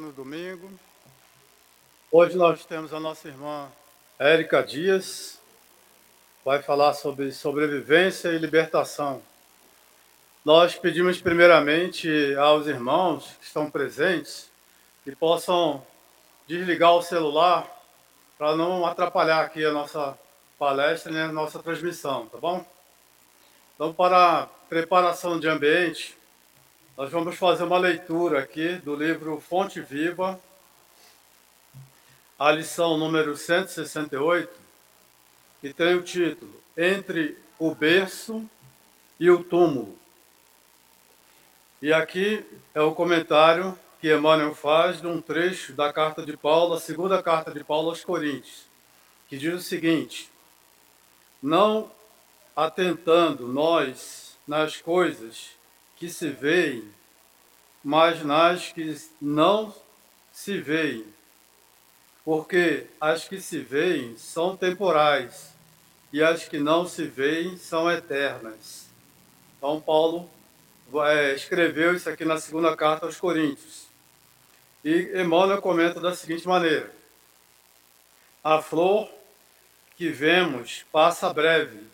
[0.00, 0.70] no domingo.
[2.10, 3.70] Hoje nós temos a nossa irmã
[4.18, 5.38] Érica Dias,
[6.42, 9.22] vai falar sobre sobrevivência e libertação.
[10.42, 14.50] Nós pedimos primeiramente aos irmãos que estão presentes
[15.04, 15.86] que possam
[16.46, 17.68] desligar o celular
[18.38, 20.18] para não atrapalhar aqui a nossa
[20.58, 22.64] palestra e a nossa transmissão, tá bom?
[23.74, 26.16] Então, para preparação de ambiente,
[27.00, 30.38] nós vamos fazer uma leitura aqui do livro Fonte Viva,
[32.38, 34.52] a lição número 168,
[35.62, 38.46] que tem o título Entre o berço
[39.18, 39.98] e o túmulo.
[41.80, 42.44] E aqui
[42.74, 47.22] é o comentário que Emmanuel faz de um trecho da carta de Paulo, a segunda
[47.22, 48.66] carta de Paulo aos Coríntios,
[49.26, 50.30] que diz o seguinte:
[51.42, 51.90] Não
[52.54, 55.58] atentando nós nas coisas
[56.00, 56.90] que se veem,
[57.84, 59.74] mas nas que não
[60.32, 61.04] se veem.
[62.24, 65.54] Porque as que se veem são temporais
[66.10, 68.88] e as que não se veem são eternas.
[69.58, 70.30] Então, Paulo
[71.06, 73.86] é, escreveu isso aqui na segunda carta aos Coríntios.
[74.82, 76.90] E Emmanuel comenta da seguinte maneira:
[78.42, 79.10] A flor
[79.98, 81.86] que vemos passa breve,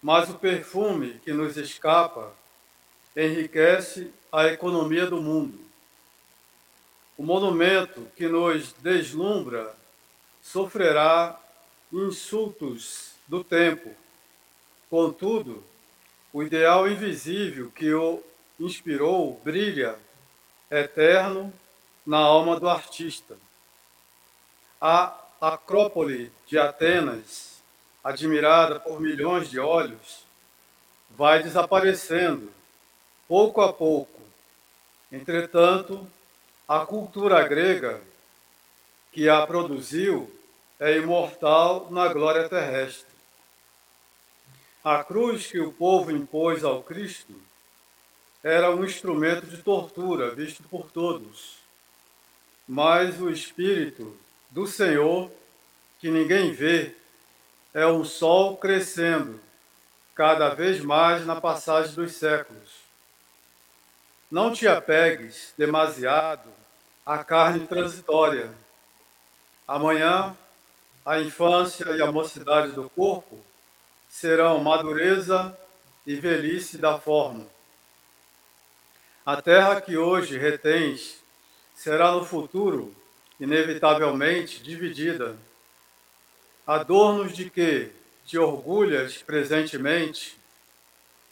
[0.00, 2.32] mas o perfume que nos escapa
[3.18, 5.58] enriquece a economia do mundo.
[7.16, 9.74] O monumento que nos deslumbra
[10.40, 11.38] sofrerá
[11.92, 13.90] insultos do tempo.
[14.88, 15.64] Contudo,
[16.32, 18.22] o ideal invisível que o
[18.60, 19.98] inspirou brilha
[20.70, 21.52] eterno
[22.06, 23.36] na alma do artista.
[24.80, 27.60] A Acrópole de Atenas,
[28.02, 30.24] admirada por milhões de olhos,
[31.10, 32.57] vai desaparecendo
[33.28, 34.20] pouco a pouco.
[35.12, 36.08] Entretanto,
[36.66, 38.00] a cultura grega
[39.12, 40.34] que a produziu
[40.80, 43.06] é imortal na glória terrestre.
[44.82, 47.34] A cruz que o povo impôs ao Cristo
[48.42, 51.58] era um instrumento de tortura visto por todos.
[52.66, 54.16] Mas o Espírito
[54.50, 55.30] do Senhor,
[56.00, 56.94] que ninguém vê,
[57.74, 59.40] é um sol crescendo
[60.14, 62.77] cada vez mais na passagem dos séculos.
[64.30, 66.50] Não te apegues demasiado
[67.04, 68.52] à carne transitória.
[69.66, 70.36] Amanhã,
[71.02, 73.42] a infância e a mocidade do corpo
[74.06, 75.58] serão madureza
[76.06, 77.46] e velhice da forma.
[79.24, 81.24] A terra que hoje retens
[81.74, 82.94] será no futuro,
[83.40, 85.38] inevitavelmente, dividida.
[86.66, 87.90] Adornos de que
[88.26, 90.38] te orgulhas presentemente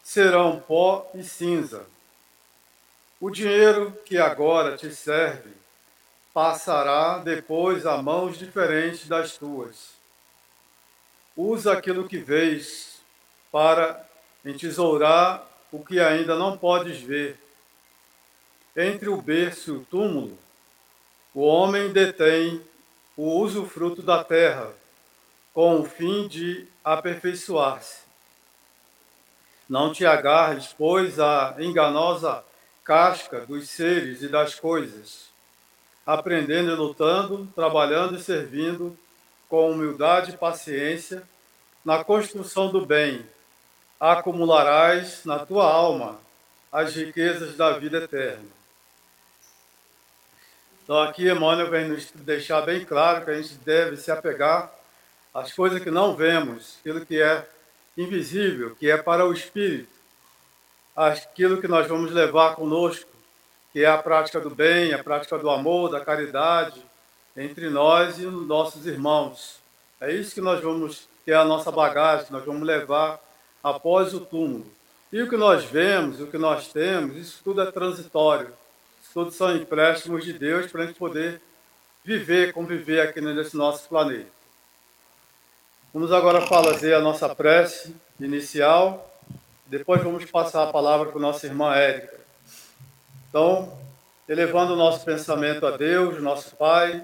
[0.03, 1.84] serão pó e cinza
[3.21, 5.50] o dinheiro que agora te serve
[6.34, 9.94] passará depois a mãos diferentes das tuas.
[11.34, 13.00] Usa aquilo que vês
[13.50, 14.06] para
[14.44, 17.38] entesourar o que ainda não podes ver.
[18.77, 20.38] Entre o berço e o túmulo,
[21.34, 22.62] o homem detém
[23.16, 24.71] o usufruto da terra,
[25.54, 28.00] com o fim de aperfeiçoar-se.
[29.66, 32.44] Não te agarres, pois, à enganosa
[32.87, 35.27] casca dos seres e das coisas,
[36.07, 38.97] aprendendo e lutando, trabalhando e servindo
[39.49, 41.25] com humildade e paciência
[41.85, 43.27] na construção do bem,
[43.99, 46.21] acumularás na tua alma
[46.71, 48.47] as riquezas da vida eterna.
[50.85, 54.73] Então aqui Emmanuel vem nos deixar bem claro que a gente deve se apegar
[55.35, 57.49] às coisas que não vemos, aquilo que é
[57.99, 59.96] invisível, que é para o espírito,
[60.97, 63.11] aquilo que nós vamos levar conosco,
[63.73, 66.83] que é a prática do bem, a prática do amor, da caridade
[67.37, 69.61] entre nós e os nossos irmãos.
[70.01, 73.21] É isso que nós vamos ter a nossa bagagem, que nós vamos levar
[73.62, 74.67] após o túmulo.
[75.12, 78.53] E o que nós vemos, o que nós temos, isso tudo é transitório.
[79.03, 81.41] Isso tudo são empréstimos de Deus para a gente poder
[82.03, 84.31] viver, conviver aqui nesse nosso planeta.
[85.93, 89.06] Vamos agora fazer a nossa prece inicial
[89.66, 92.21] depois vamos passar a palavra para nossa irmã Érica.
[93.28, 93.77] Então,
[94.28, 97.03] elevando o nosso pensamento a Deus, nosso Pai,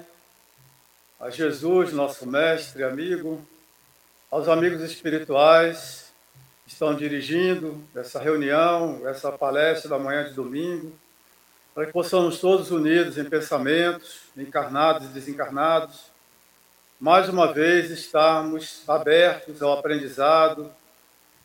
[1.19, 3.45] a Jesus, nosso mestre, amigo,
[4.31, 6.11] aos amigos espirituais
[6.65, 10.93] que estão dirigindo essa reunião, essa palestra da manhã de domingo,
[11.75, 16.11] para que possamos todos unidos em pensamentos, encarnados e desencarnados,
[16.99, 20.71] mais uma vez estarmos abertos ao aprendizado,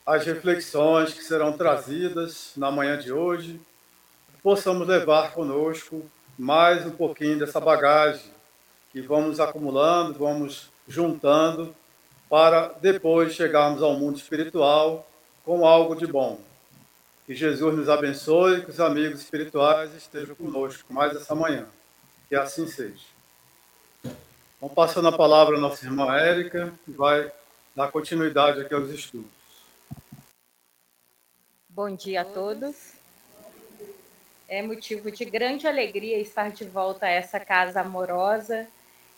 [0.09, 3.61] as reflexões que serão trazidas na manhã de hoje,
[4.43, 6.03] possamos levar conosco
[6.39, 8.25] mais um pouquinho dessa bagagem
[8.91, 11.77] que vamos acumulando, vamos juntando
[12.27, 15.07] para depois chegarmos ao mundo espiritual
[15.45, 16.41] com algo de bom.
[17.27, 21.67] Que Jesus nos abençoe, que os amigos espirituais estejam conosco mais essa manhã.
[22.31, 23.05] Que assim seja.
[24.59, 27.31] Vamos passando a palavra à nossa irmã Érica, que vai
[27.77, 29.38] dar continuidade aqui aos estudos.
[31.79, 32.75] Bom dia a todos.
[34.49, 38.67] É motivo de grande alegria estar de volta a essa casa amorosa.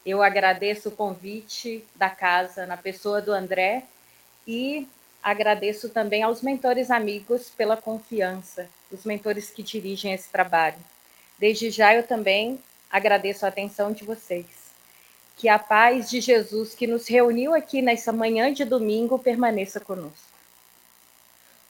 [0.05, 3.85] Eu agradeço o convite da casa na pessoa do André
[4.47, 4.87] e
[5.23, 10.77] agradeço também aos mentores amigos pela confiança, os mentores que dirigem esse trabalho.
[11.39, 12.61] Desde já eu também
[12.91, 14.45] agradeço a atenção de vocês.
[15.35, 20.30] Que a paz de Jesus que nos reuniu aqui nessa manhã de domingo permaneça conosco.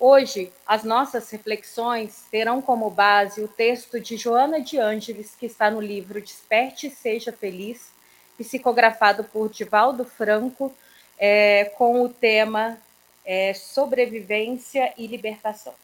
[0.02, 5.70] Hoje, as nossas reflexões terão como base o texto de Joana de Ângeles, que está
[5.70, 7.90] no livro Desperte e Seja Feliz,
[8.38, 10.74] psicografado por Divaldo Franco,
[11.18, 12.78] é, com o tema
[13.26, 15.74] é, Sobrevivência e Libertação.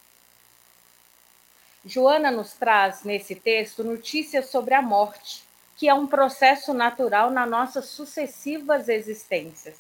[1.85, 5.45] Joana nos traz nesse texto notícias sobre a morte,
[5.77, 9.77] que é um processo natural nas nossas sucessivas existências.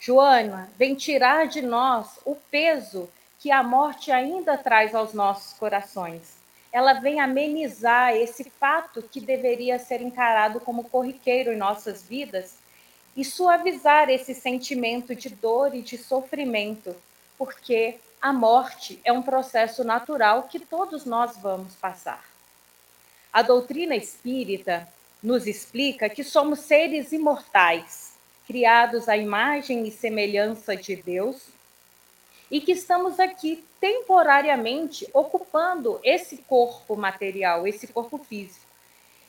[0.00, 3.08] Joana vem tirar de nós o peso
[3.42, 6.36] que a morte ainda traz aos nossos corações.
[6.72, 12.54] Ela vem amenizar esse fato que deveria ser encarado como corriqueiro em nossas vidas
[13.16, 16.94] e suavizar esse sentimento de dor e de sofrimento,
[17.36, 22.24] porque a morte é um processo natural que todos nós vamos passar.
[23.32, 24.88] A doutrina espírita
[25.20, 28.12] nos explica que somos seres imortais,
[28.46, 31.50] criados à imagem e semelhança de Deus
[32.52, 38.66] e que estamos aqui temporariamente ocupando esse corpo material, esse corpo físico.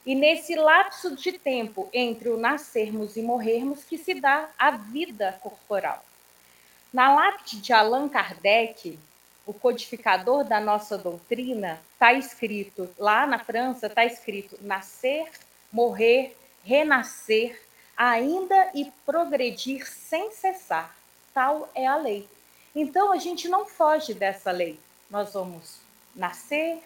[0.05, 5.39] E nesse lapso de tempo entre o nascermos e morrermos que se dá a vida
[5.41, 6.03] corporal.
[6.91, 8.99] Na lápide de Allan Kardec,
[9.45, 15.31] o codificador da nossa doutrina, está escrito, lá na França, está escrito nascer,
[15.71, 16.35] morrer,
[16.65, 17.57] renascer,
[17.95, 20.93] ainda e progredir sem cessar.
[21.33, 22.27] Tal é a lei.
[22.75, 24.79] Então a gente não foge dessa lei.
[25.09, 25.77] Nós vamos
[26.15, 26.79] nascer,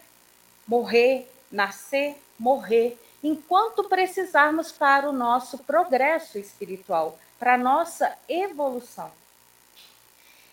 [0.66, 9.10] morrer, nascer, morrer, enquanto precisarmos para o nosso progresso espiritual, para a nossa evolução.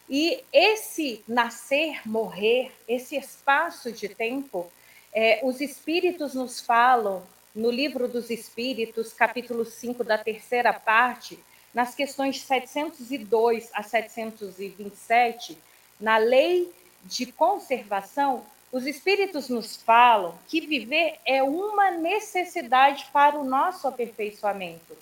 [0.10, 4.72] E esse nascer, morrer, esse espaço de tempo,
[5.12, 7.24] é, os espíritos nos falam
[7.56, 11.40] no livro dos Espíritos, capítulo 5, da terceira parte,
[11.76, 15.58] nas questões 702 a 727,
[16.00, 16.74] na lei
[17.04, 24.98] de conservação, os espíritos nos falam que viver é uma necessidade para o nosso aperfeiçoamento.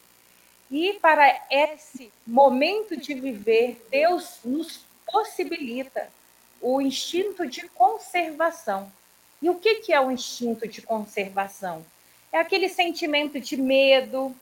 [0.71, 6.09] E para esse momento de viver, Deus nos possibilita
[6.59, 8.91] o instinto de conservação.
[9.39, 11.85] E o que é o instinto de conservação?
[12.31, 14.35] É aquele sentimento de medo,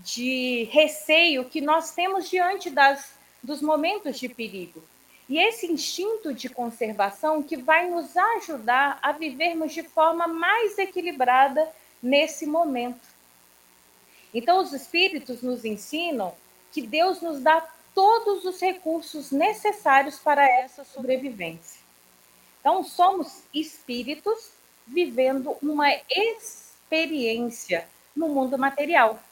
[0.00, 3.12] de receio que nós temos diante das,
[3.42, 4.82] dos momentos de perigo.
[5.28, 11.68] E esse instinto de conservação que vai nos ajudar a vivermos de forma mais equilibrada
[12.02, 13.06] nesse momento.
[14.32, 16.34] Então, os espíritos nos ensinam
[16.72, 21.80] que Deus nos dá todos os recursos necessários para essa sobrevivência.
[22.60, 24.50] Então, somos espíritos
[24.86, 29.22] vivendo uma experiência no mundo material.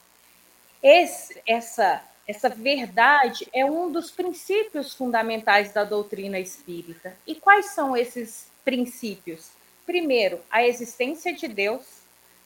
[0.83, 7.17] Esse, essa, essa verdade é um dos princípios fundamentais da doutrina espírita.
[7.27, 9.51] E quais são esses princípios?
[9.85, 11.83] Primeiro, a existência de Deus,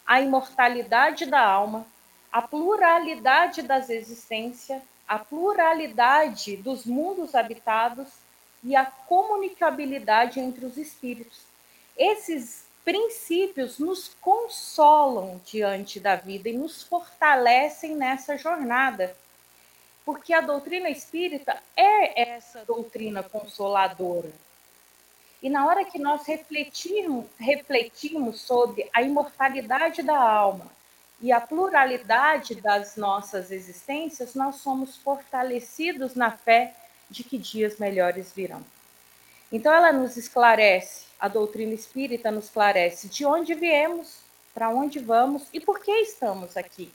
[0.07, 1.87] a imortalidade da alma,
[2.31, 8.09] a pluralidade das existências, a pluralidade dos mundos habitados
[8.63, 11.41] e a comunicabilidade entre os espíritos.
[11.97, 19.17] Esses princípios nos consolam diante da vida e nos fortalecem nessa jornada.
[20.05, 24.33] Porque a doutrina espírita é essa doutrina consoladora.
[25.43, 30.67] E na hora que nós refletimos sobre a imortalidade da alma
[31.21, 36.75] e a pluralidade das nossas existências, nós somos fortalecidos na fé
[37.09, 38.63] de que dias melhores virão.
[39.53, 44.19] Então ela nos esclarece, a doutrina espírita nos esclarece de onde viemos,
[44.55, 46.93] para onde vamos e por que estamos aqui.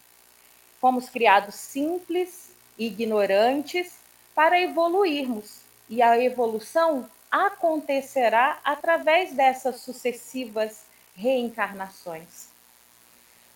[0.80, 3.96] Fomos criados simples, ignorantes,
[4.34, 10.84] para evoluirmos, e a evolução acontecerá através dessas sucessivas
[11.16, 12.50] reencarnações.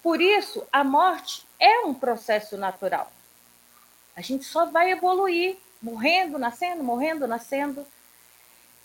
[0.01, 3.11] Por isso, a morte é um processo natural.
[4.15, 7.85] A gente só vai evoluir, morrendo, nascendo, morrendo, nascendo.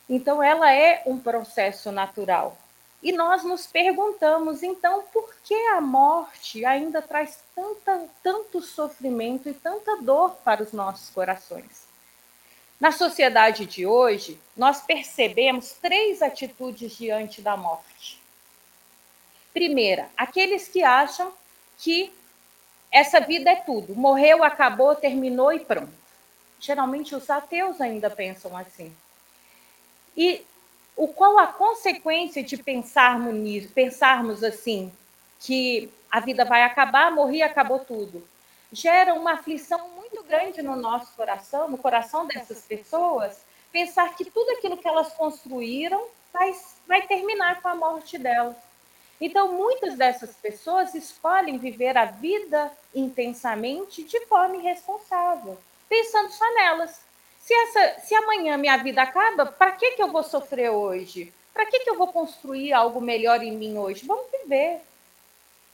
[0.09, 2.57] Então, ela é um processo natural.
[3.03, 9.53] E nós nos perguntamos, então, por que a morte ainda traz tanta, tanto sofrimento e
[9.55, 11.85] tanta dor para os nossos corações?
[12.81, 18.21] Na sociedade de hoje, nós percebemos três atitudes diante da morte.
[19.53, 21.33] Primeira, aqueles que acham
[21.79, 22.13] que
[22.91, 25.93] essa vida é tudo, morreu, acabou, terminou e pronto.
[26.59, 28.95] Geralmente os ateus ainda pensam assim.
[30.17, 30.45] E
[30.97, 34.93] o qual a consequência de pensarmos nisso, pensarmos assim,
[35.41, 38.27] que a vida vai acabar, morri, acabou tudo,
[38.73, 44.51] gera uma aflição muito grande no nosso coração, no coração dessas pessoas, pensar que tudo
[44.53, 46.55] aquilo que elas construíram vai,
[46.87, 48.57] vai terminar com a morte delas.
[49.21, 57.01] Então, muitas dessas pessoas escolhem viver a vida intensamente de forma irresponsável, pensando só nelas,
[57.45, 61.31] se, essa, se amanhã minha vida acaba, para que, que eu vou sofrer hoje?
[61.53, 64.07] Para que, que eu vou construir algo melhor em mim hoje?
[64.07, 64.81] Vamos viver.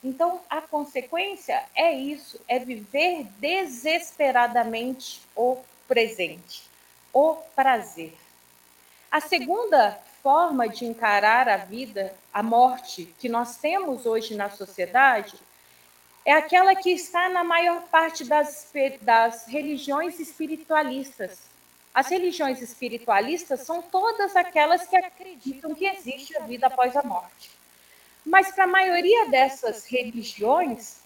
[0.02, 6.68] Então, a consequência é isso: é viver desesperadamente o presente,
[7.12, 8.14] o prazer.
[9.08, 15.38] A segunda forma de encarar a vida, a morte que nós temos hoje na sociedade,
[16.24, 18.72] é aquela que está na maior parte das,
[19.02, 21.50] das religiões espiritualistas,
[21.92, 27.50] as religiões espiritualistas são todas aquelas que acreditam que existe a vida após a morte.
[28.25, 31.00] Mas para a maioria dessas religiões,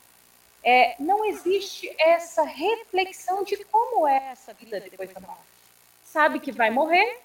[0.63, 5.43] é, não existe essa reflexão de como é essa vida depois da morte.
[6.05, 7.19] Sabe que vai morrer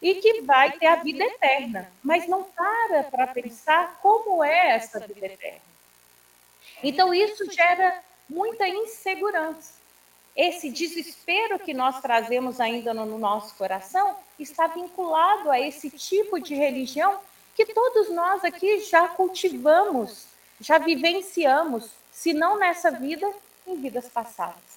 [0.00, 5.00] e que vai ter a vida eterna, mas não para para pensar como é essa
[5.00, 5.60] vida eterna.
[6.82, 9.85] Então, isso gera muita insegurança
[10.36, 16.54] esse desespero que nós trazemos ainda no nosso coração está vinculado a esse tipo de
[16.54, 17.18] religião
[17.54, 20.26] que todos nós aqui já cultivamos,
[20.60, 23.26] já vivenciamos, se não nessa vida,
[23.66, 24.76] em vidas passadas.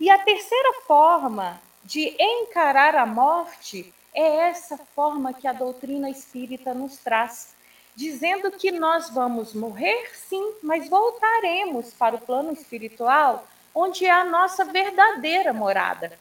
[0.00, 6.74] E a terceira forma de encarar a morte é essa forma que a doutrina espírita
[6.74, 7.54] nos traz,
[7.94, 14.24] dizendo que nós vamos morrer sim, mas voltaremos para o plano espiritual onde é a
[14.24, 16.18] nossa verdadeira morada.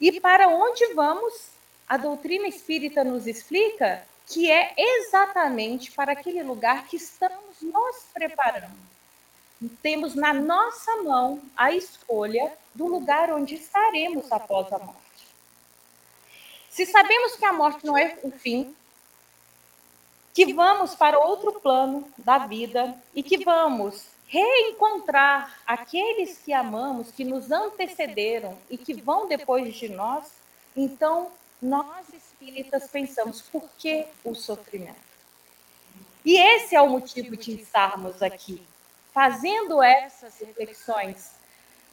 [0.00, 1.48] E para onde vamos?
[1.88, 8.94] A doutrina espírita nos explica que é exatamente para aquele lugar que estamos nos preparando.
[9.82, 15.00] Temos na nossa mão a escolha do lugar onde estaremos após a morte.
[16.70, 18.74] Se sabemos que a morte não é o fim,
[20.34, 27.24] que vamos para outro plano da vida e que vamos reencontrar aqueles que amamos, que
[27.24, 30.24] nos antecederam e que vão depois de nós,
[30.76, 31.30] então
[31.62, 35.14] nós espíritas pensamos por que o sofrimento?
[36.24, 38.60] E esse é o motivo de estarmos aqui,
[39.12, 41.30] fazendo essas reflexões.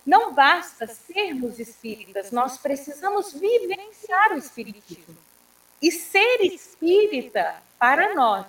[0.03, 5.15] Não basta sermos espíritas, nós precisamos vivenciar o espiritismo.
[5.79, 8.45] E ser espírita, para nós,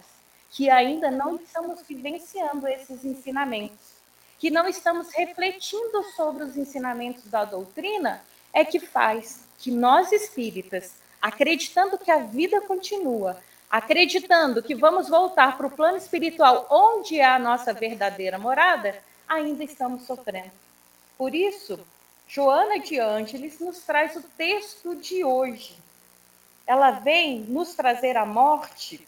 [0.52, 3.92] que ainda não estamos vivenciando esses ensinamentos,
[4.38, 10.92] que não estamos refletindo sobre os ensinamentos da doutrina, é que faz que nós espíritas,
[11.22, 13.40] acreditando que a vida continua,
[13.70, 18.94] acreditando que vamos voltar para o plano espiritual, onde é a nossa verdadeira morada,
[19.26, 20.52] ainda estamos sofrendo.
[21.16, 21.80] Por isso,
[22.28, 25.78] Joana de Ângeles nos traz o texto de hoje.
[26.66, 29.06] Ela vem nos trazer a morte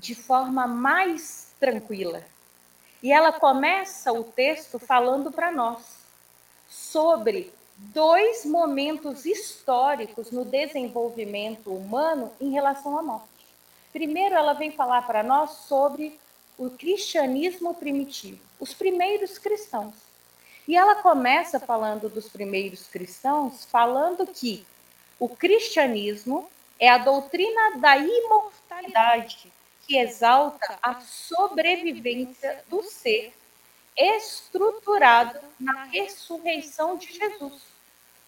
[0.00, 2.24] de forma mais tranquila.
[3.02, 5.78] E ela começa o texto falando para nós
[6.68, 13.28] sobre dois momentos históricos no desenvolvimento humano em relação à morte.
[13.92, 16.18] Primeiro, ela vem falar para nós sobre
[16.56, 19.94] o cristianismo primitivo, os primeiros cristãos.
[20.66, 24.64] E ela começa falando dos primeiros cristãos, falando que
[25.18, 29.50] o cristianismo é a doutrina da imortalidade
[29.90, 33.32] que exalta a sobrevivência do ser
[33.98, 37.60] estruturado na ressurreição de Jesus,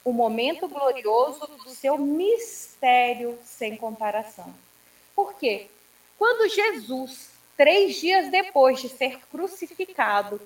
[0.05, 4.53] o momento glorioso do seu mistério sem comparação.
[5.15, 5.69] Por quê?
[6.19, 10.41] Quando Jesus, três dias depois de ser crucificado,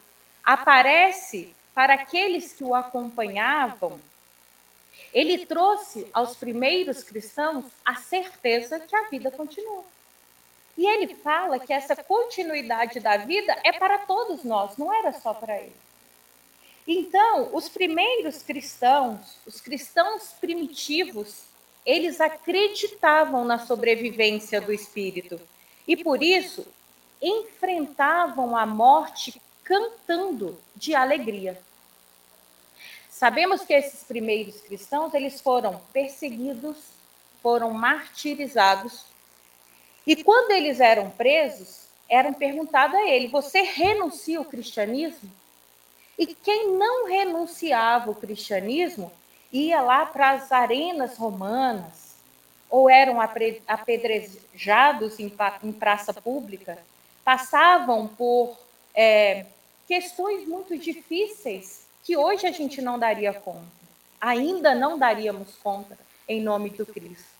[0.44, 3.98] aparece para aqueles que o acompanhavam,
[5.14, 9.95] ele trouxe aos primeiros cristãos a certeza que a vida continua
[10.76, 15.32] E ele fala que essa continuidade da vida é para todos nós, não era só
[15.32, 15.76] para ele.
[16.86, 21.44] Então, os primeiros cristãos, os cristãos primitivos,
[21.84, 25.40] eles acreditavam na sobrevivência do espírito
[25.86, 26.66] e por isso
[27.20, 31.60] enfrentavam a morte cantando de alegria.
[33.10, 36.76] Sabemos que esses primeiros cristãos, eles foram perseguidos,
[37.42, 39.04] foram martirizados.
[40.06, 45.30] E quando eles eram presos, eram perguntado a ele: "Você renuncia ao cristianismo?"
[46.18, 49.12] E quem não renunciava ao cristianismo
[49.52, 52.14] ia lá para as arenas romanas,
[52.70, 55.28] ou eram apedrejados em,
[55.72, 56.78] praça pública,
[57.24, 58.56] passavam por
[58.94, 59.46] é,
[59.86, 63.66] questões muito difíceis que hoje a gente não daria conta,
[64.20, 65.98] ainda não daríamos conta
[66.28, 67.35] em nome do Cristo.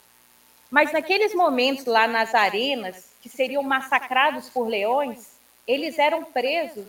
[0.77, 5.31] Mas naqueles momentos lá nas arenas, que seriam massacrados por leões,
[5.67, 6.85] eles eram presos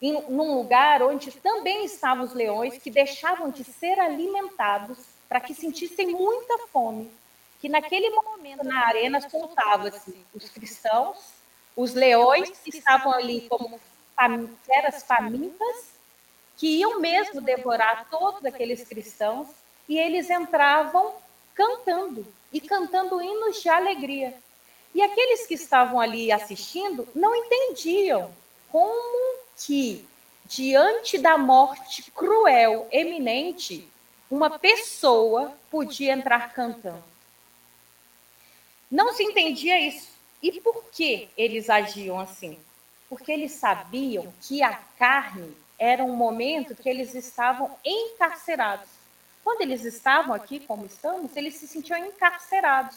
[0.00, 4.96] em num lugar onde também estavam os leões que deixavam de ser alimentados
[5.28, 7.10] para que sentissem muita fome.
[7.60, 11.32] Que naquele momento na arena soltava-se os cristãos,
[11.74, 13.80] os leões que estavam ali como
[14.64, 15.90] feras famintas,
[16.56, 19.48] que iam mesmo devorar todos aqueles cristãos,
[19.88, 21.12] e eles entravam
[21.60, 24.34] cantando e cantando hinos de alegria.
[24.94, 28.32] E aqueles que estavam ali assistindo não entendiam
[28.70, 30.06] como que,
[30.46, 33.86] diante da morte cruel, eminente,
[34.30, 37.04] uma pessoa podia entrar cantando.
[38.90, 40.08] Não se entendia isso.
[40.42, 42.58] E por que eles agiam assim?
[43.06, 48.99] Porque eles sabiam que a carne era um momento que eles estavam encarcerados.
[49.42, 52.96] Quando eles estavam aqui, como estamos, eles se sentiam encarcerados.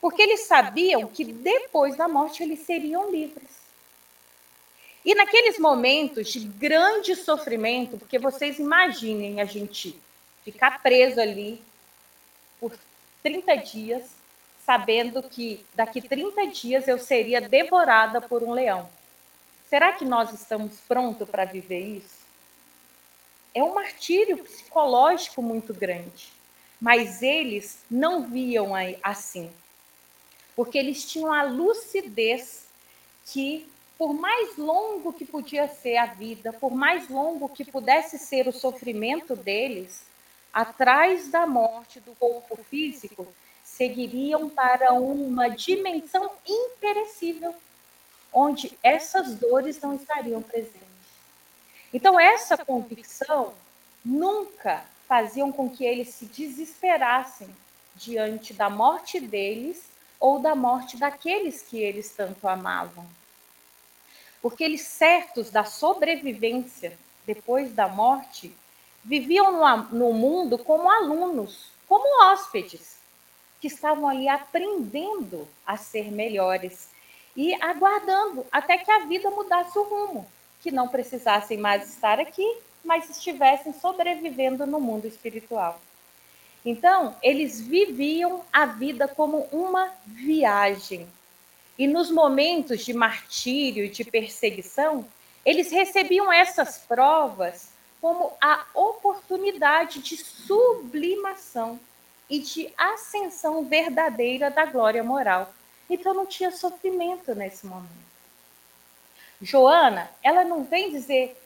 [0.00, 3.62] Porque eles sabiam que depois da morte eles seriam livres.
[5.04, 9.98] E naqueles momentos de grande sofrimento, porque vocês imaginem a gente
[10.44, 11.60] ficar preso ali
[12.60, 12.72] por
[13.22, 14.02] 30 dias,
[14.64, 18.88] sabendo que daqui 30 dias eu seria devorada por um leão.
[19.68, 22.21] Será que nós estamos prontos para viver isso?
[23.54, 26.32] É um martírio psicológico muito grande.
[26.80, 29.50] Mas eles não viam assim,
[30.56, 32.66] porque eles tinham a lucidez
[33.26, 38.48] que por mais longo que podia ser a vida, por mais longo que pudesse ser
[38.48, 40.02] o sofrimento deles,
[40.52, 43.26] atrás da morte do corpo físico,
[43.62, 47.54] seguiriam para uma dimensão imperecível,
[48.32, 50.91] onde essas dores não estariam presentes.
[51.92, 53.52] Então, essa convicção
[54.04, 57.48] nunca faziam com que eles se desesperassem
[57.94, 59.84] diante da morte deles
[60.18, 63.04] ou da morte daqueles que eles tanto amavam.
[64.40, 68.54] Porque eles, certos da sobrevivência depois da morte,
[69.04, 69.52] viviam
[69.90, 72.96] no, mundo como alunos, como hóspedes,
[73.60, 76.88] que estavam ali aprendendo a ser melhores
[77.36, 80.26] e aguardando até que a vida mudasse o rumo,
[80.62, 85.80] que não precisassem mais estar aqui, mas estivessem sobrevivendo no mundo espiritual.
[86.64, 91.08] Então, eles viviam a vida como uma viagem,
[91.78, 95.04] e nos momentos de martírio, de perseguição,
[95.44, 97.70] eles recebiam essas provas
[98.00, 101.80] como a oportunidade de sublimação
[102.28, 105.52] e de ascensão verdadeira da glória moral.
[105.88, 108.11] Então não tinha sofrimento nesse momento.
[109.42, 111.36] Joana, ela não vem dizer,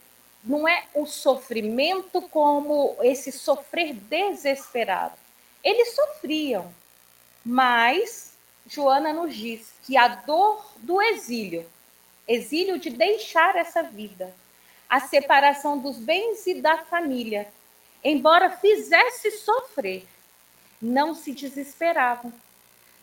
[0.45, 5.15] não é o sofrimento como esse sofrer desesperado.
[5.65, 6.71] Eles sofriam,
[7.43, 8.35] mas
[8.67, 11.67] Joana nos diz que a dor do exílio,
[12.29, 14.33] exílio de deixar essa vida,
[14.89, 17.49] a separação dos bens e da família,
[18.05, 20.07] embora fizesse sofrer,
[20.83, 22.31] não se desesperavam,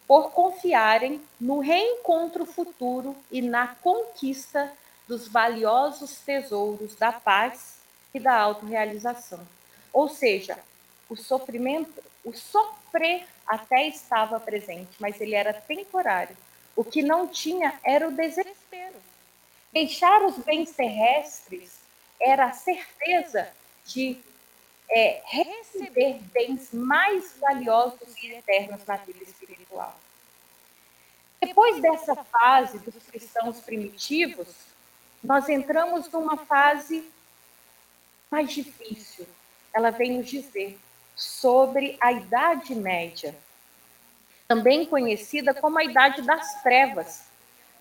[0.08, 4.72] por confiarem no reencontro futuro e na conquista
[5.08, 7.78] dos valiosos tesouros da paz
[8.14, 9.46] e da autorrealização.
[9.92, 10.58] Ou seja,
[11.10, 16.36] o sofrimento, o sofrer até estava presente, mas ele era temporário.
[16.76, 18.96] O que não tinha era o desespero.
[19.72, 21.80] Deixar os bens terrestres
[22.20, 23.50] era a certeza
[23.86, 24.18] de
[24.90, 30.00] é, receber bens mais valiosos e eternos na vida espiritual.
[31.42, 34.48] Depois dessa fase dos cristãos primitivos,
[35.24, 37.04] nós entramos numa fase
[38.30, 39.26] mais difícil.
[39.74, 40.78] Ela vem nos dizer
[41.16, 43.36] sobre a Idade Média.
[44.46, 47.24] também conhecida como a Idade das Trevas,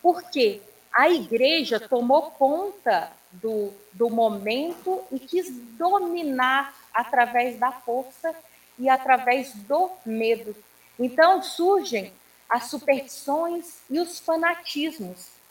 [0.00, 8.35] porque a igreja tomou conta do, do momento e quis dominar através da força
[8.78, 10.55] e através do medo.
[10.98, 12.12] Então surgem
[12.48, 15.41] as superstições e os fanatismos.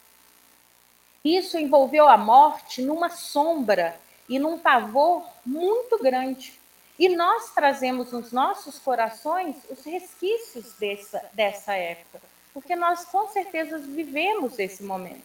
[1.24, 6.60] Isso envolveu a morte numa sombra e num pavor muito grande.
[6.98, 12.22] E nós trazemos nos nossos corações os resquícios dessa, dessa época,
[12.54, 15.24] porque nós com certeza vivemos esse momento.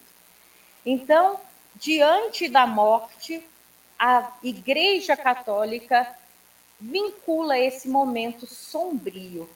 [0.85, 1.41] Então,
[1.75, 3.43] diante da morte,
[3.99, 6.17] a Igreja Católica
[6.81, 9.49] vincula esse momento sombrio.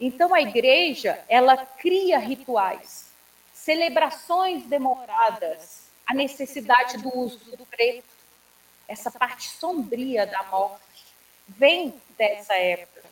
[0.00, 3.06] Então, a Igreja, ela cria rituais,
[3.64, 8.04] celebrações demoradas, a necessidade do uso do preto,
[8.86, 11.06] essa parte sombria da morte
[11.48, 13.02] vem dessa época.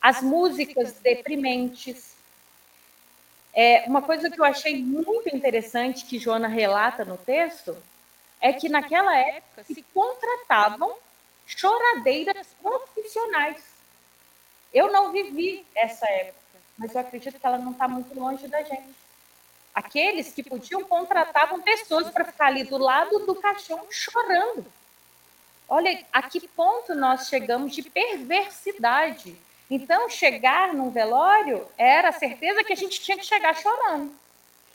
[0.00, 2.14] As músicas deprimentes.
[3.52, 7.76] É, uma coisa que eu achei muito interessante que Joana relata no texto
[8.40, 10.96] é que naquela época se contratavam
[11.44, 13.62] choradeiras profissionais.
[14.72, 18.62] Eu não vivi essa época, mas eu acredito que ela não está muito longe da
[18.62, 19.09] gente.
[19.74, 24.66] Aqueles que podiam contratavam pessoas para ficar ali do lado do caixão chorando
[25.70, 29.36] Olha a que ponto nós chegamos de perversidade.
[29.70, 34.12] Então, chegar num velório era a certeza que a gente tinha que chegar chorando.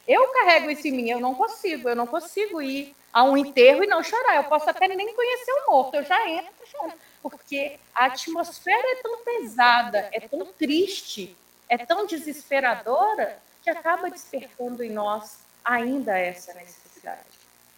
[0.08, 3.84] Eu carrego isso em mim, eu não consigo, eu não consigo ir a um enterro
[3.84, 4.38] e não chorar.
[4.38, 6.98] Eu posso até nem conhecer o morto, eu já entro chorando.
[7.22, 11.36] Porque a atmosfera é tão pesada, é tão triste,
[11.68, 17.20] é tão desesperadora, que acaba despertando em nós ainda essa necessidade.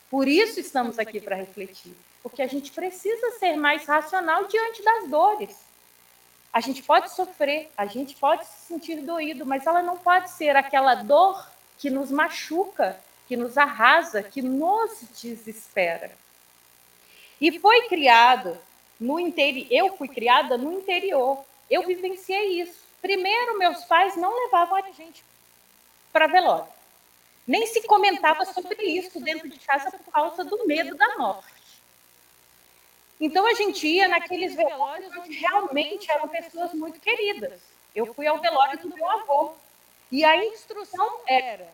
[0.07, 1.95] Por isso estamos aqui para refletir
[2.27, 5.57] porque a gente precisa ser mais racional diante das dores.
[6.51, 10.53] A gente pode sofrer, a gente pode se sentir doído, mas ela não pode ser
[10.53, 16.11] aquela dor que nos machuca, que nos arrasa, que nos desespera.
[17.39, 18.57] E foi criado
[18.99, 21.45] no interior, eu fui criada no interior.
[21.69, 22.79] Eu vivenciei isso.
[23.01, 25.23] Primeiro, meus pais não levavam a gente
[26.11, 26.67] para velório.
[27.45, 31.57] Nem se comentava sobre isso dentro de casa por causa do medo da morte.
[33.19, 37.59] Então a gente ia naqueles velórios onde realmente eram pessoas muito queridas.
[37.95, 39.53] Eu fui ao velório do meu avô.
[40.11, 41.67] E a instrução era: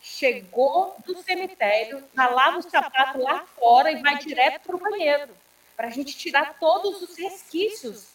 [0.00, 5.36] chegou do cemitério, lava o sapato lá fora e vai direto para o banheiro,
[5.76, 8.06] para a gente tirar todos os resquícios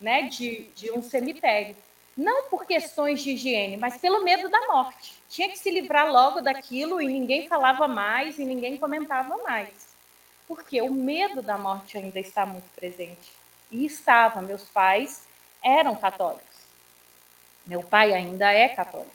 [0.00, 1.76] né, de, de um cemitério.
[2.16, 5.14] Não por questões de higiene, mas pelo medo da morte.
[5.28, 9.92] Tinha que se livrar logo daquilo e ninguém falava mais e ninguém comentava mais
[10.54, 13.32] porque o medo da morte ainda está muito presente.
[13.70, 15.26] E estava, meus pais
[15.64, 16.44] eram católicos.
[17.66, 19.10] Meu pai ainda é católico.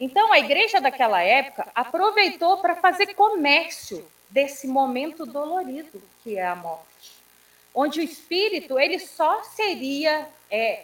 [0.00, 6.56] Então, a igreja daquela época aproveitou para fazer comércio desse momento dolorido que é a
[6.56, 7.12] morte,
[7.72, 10.82] onde o espírito ele só seria é,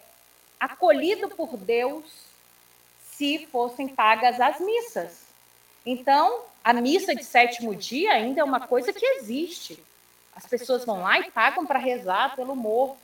[0.63, 2.05] acolhido por Deus
[3.01, 5.25] se fossem pagas as missas.
[5.85, 9.83] Então, a missa de sétimo dia ainda é uma coisa que existe.
[10.37, 12.97] As pessoas vão lá e pagam para rezar pelo morto.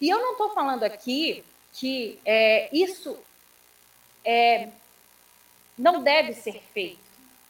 [0.00, 3.18] E eu não estou falando aqui que é, isso
[4.24, 4.70] é,
[5.76, 6.98] não deve ser feito.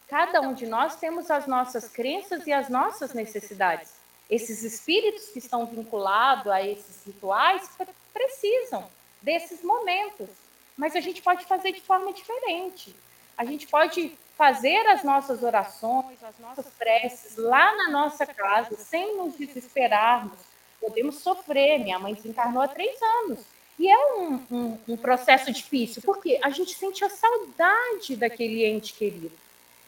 [0.08, 3.92] Cada um de nós temos as nossas crenças e as nossas necessidades.
[4.28, 7.70] Esses espíritos que estão vinculados a esses rituais
[8.12, 8.88] precisam
[9.20, 10.28] desses momentos.
[10.76, 12.94] Mas a gente pode fazer de forma diferente.
[13.36, 19.16] A gente pode fazer as nossas orações, as nossas preces lá na nossa casa, sem
[19.16, 20.38] nos desesperarmos.
[20.80, 21.78] Podemos sofrer.
[21.78, 23.40] Minha mãe desencarnou há três anos.
[23.78, 28.92] E é um, um, um processo difícil, porque a gente sente a saudade daquele ente
[28.92, 29.32] querido.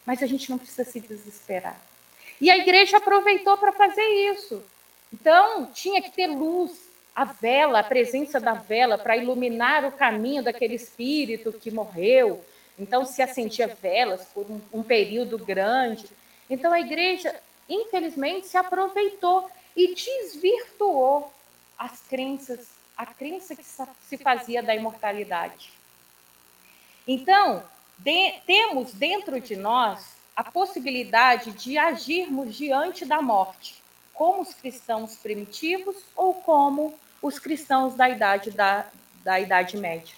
[0.05, 1.79] Mas a gente não precisa se desesperar.
[2.39, 4.63] E a igreja aproveitou para fazer isso.
[5.13, 6.84] Então, tinha que ter luz,
[7.15, 12.43] a vela, a presença da vela, para iluminar o caminho daquele espírito que morreu,
[12.77, 16.09] então, se acendia velas por um, um período grande.
[16.49, 17.33] Então, a igreja,
[17.69, 21.31] infelizmente, se aproveitou e desvirtuou
[21.77, 25.71] as crenças, a crença que se fazia da imortalidade.
[27.07, 27.63] Então,
[27.97, 33.81] de, temos dentro de nós a possibilidade de agirmos diante da morte,
[34.13, 36.93] como os cristãos primitivos ou como
[37.25, 38.85] os cristãos da idade da,
[39.23, 40.13] da Idade Média.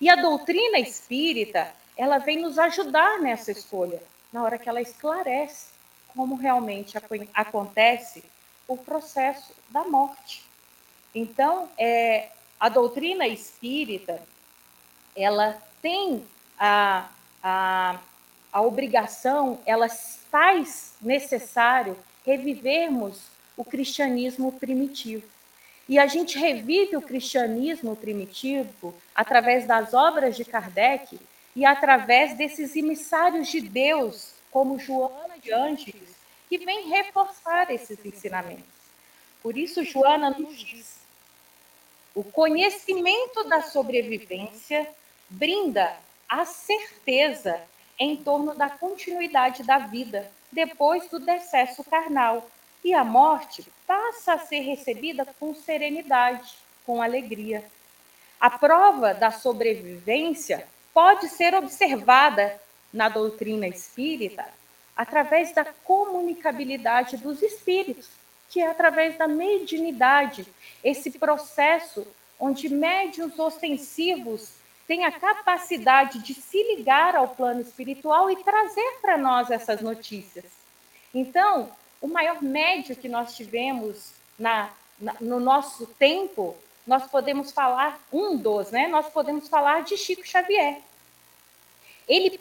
[0.00, 4.00] E a doutrina espírita ela vem nos ajudar nessa escolha,
[4.32, 5.66] na hora que ela esclarece
[6.08, 6.96] como realmente
[7.34, 8.22] acontece
[8.68, 10.44] o processo da morte.
[11.12, 14.22] Então, é, a doutrina espírita,
[15.16, 16.24] ela tem
[16.56, 17.08] a,
[17.42, 17.98] a,
[18.52, 23.22] a obrigação, ela faz necessário revivermos
[23.56, 25.33] o cristianismo primitivo.
[25.88, 31.18] E a gente revive o cristianismo primitivo através das obras de Kardec
[31.54, 36.14] e através desses emissários de Deus, como Joana de Ângeles,
[36.48, 38.64] que vem reforçar esses ensinamentos.
[39.42, 40.96] Por isso, Joana nos diz:
[42.14, 44.88] o conhecimento da sobrevivência
[45.28, 45.96] brinda
[46.28, 47.60] a certeza
[47.98, 52.48] em torno da continuidade da vida depois do decesso carnal
[52.84, 57.64] e a morte passa a ser recebida com serenidade, com alegria.
[58.38, 62.60] A prova da sobrevivência pode ser observada
[62.92, 64.46] na doutrina espírita
[64.94, 68.08] através da comunicabilidade dos espíritos,
[68.50, 70.46] que é através da mediunidade,
[70.84, 72.06] esse processo
[72.38, 74.52] onde médios ostensivos
[74.86, 80.44] têm a capacidade de se ligar ao plano espiritual e trazer para nós essas notícias.
[81.12, 81.70] Então,
[82.04, 86.54] o maior médio que nós tivemos na, na, no nosso tempo,
[86.86, 88.86] nós podemos falar, um dos, né?
[88.88, 90.82] Nós podemos falar de Chico Xavier.
[92.06, 92.38] Ele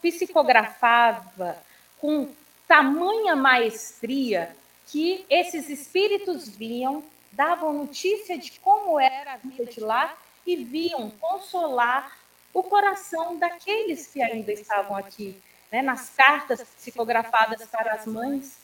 [0.00, 1.58] psicografava
[1.98, 2.28] com
[2.68, 4.54] tamanha maestria
[4.86, 11.10] que esses espíritos viam, davam notícia de como era a vida de lá e viam
[11.18, 12.16] consolar
[12.54, 15.36] o coração daqueles que ainda estavam aqui,
[15.72, 15.82] né?
[15.82, 18.61] nas cartas psicografadas para as mães.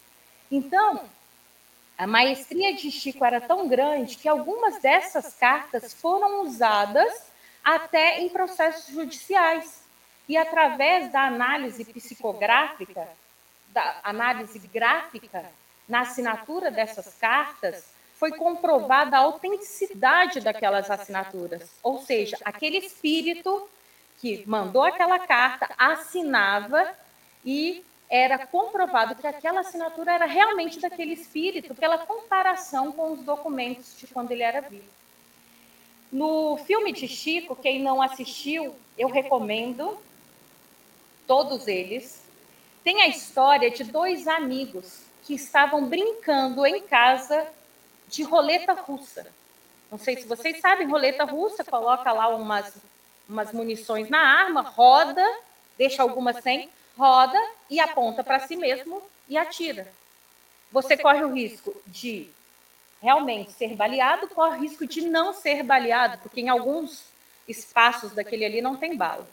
[0.50, 1.02] Então,
[1.96, 7.12] a maestria de Chico era tão grande que algumas dessas cartas foram usadas
[7.62, 9.82] até em processos judiciais.
[10.28, 13.08] E através da análise psicográfica,
[13.68, 15.44] da análise gráfica
[15.88, 17.84] na assinatura dessas cartas,
[18.14, 21.70] foi comprovada a autenticidade daquelas assinaturas.
[21.82, 23.68] Ou seja, aquele espírito
[24.20, 26.92] que mandou aquela carta assinava
[27.44, 33.98] e era comprovado que aquela assinatura era realmente daquele espírito, pela comparação com os documentos
[33.98, 34.88] de quando ele era vivo.
[36.10, 39.98] No filme de Chico, quem não assistiu, eu recomendo
[41.26, 42.22] todos eles.
[42.82, 47.46] Tem a história de dois amigos que estavam brincando em casa
[48.08, 49.26] de roleta russa.
[49.90, 52.74] Não sei se vocês sabem, roleta russa, coloca lá umas,
[53.28, 55.22] umas munições na arma, roda,
[55.76, 59.86] deixa algumas sem, roda e aponta para si mesmo e atira.
[60.72, 62.28] Você corre o risco de
[63.00, 67.04] realmente ser baleado, corre o risco de não ser baleado, porque em alguns
[67.46, 69.26] espaços daquele ali não tem bala.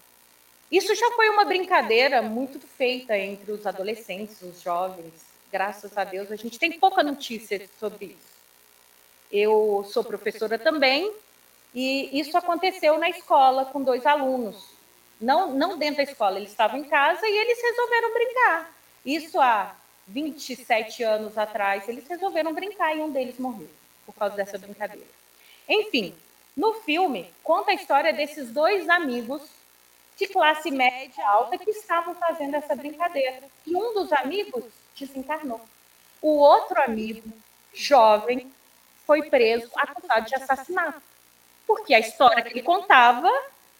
[0.71, 5.13] Isso já foi uma brincadeira muito feita entre os adolescentes, os jovens.
[5.51, 8.35] Graças a Deus, a gente tem pouca notícia sobre isso.
[9.31, 11.11] Eu sou professora também,
[11.73, 14.74] e isso aconteceu na escola com dois alunos
[15.19, 18.75] não, não dentro da escola, eles estavam em casa e eles resolveram brincar.
[19.05, 19.75] Isso há
[20.07, 23.69] 27 anos atrás, eles resolveram brincar e um deles morreu
[24.05, 25.07] por causa dessa brincadeira.
[25.67, 26.15] Enfim,
[26.55, 29.41] no filme, conta a história desses dois amigos
[30.17, 33.43] de classe média alta que estavam fazendo essa brincadeira.
[33.65, 34.63] E um dos amigos
[34.97, 35.59] desencarnou.
[36.21, 37.27] O outro amigo,
[37.73, 38.51] jovem,
[39.05, 41.01] foi preso acusado de assassinato.
[41.67, 43.29] Porque a história que ele contava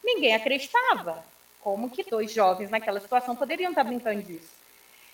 [0.06, 1.22] ninguém acreditava.
[1.60, 4.54] Como que dois jovens naquela situação poderiam estar brincando disso?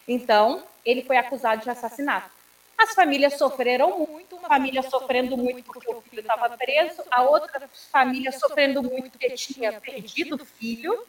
[0.07, 2.31] Então, ele foi acusado de assassinato.
[2.77, 7.69] As famílias sofreram muito, uma família sofrendo muito porque o filho estava preso, a outra
[7.91, 11.07] família sofrendo muito porque tinha perdido o filho.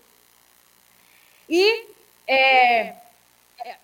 [1.49, 1.87] E
[2.27, 2.95] é,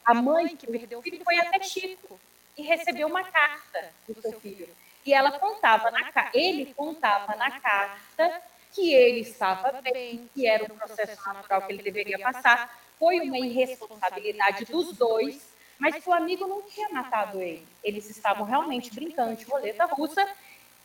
[0.06, 2.20] a mãe que perdeu o filho foi até Chico
[2.58, 4.70] e recebeu uma carta do seu filho.
[5.06, 8.42] E ela contava na ele contava na carta
[8.74, 12.78] que ele estava bem, que era o processo natural que ele deveria passar.
[12.98, 15.42] Foi uma irresponsabilidade dos dois,
[15.78, 17.66] mas o amigo não tinha matado ele.
[17.84, 20.28] Eles estavam realmente brincando de roleta russa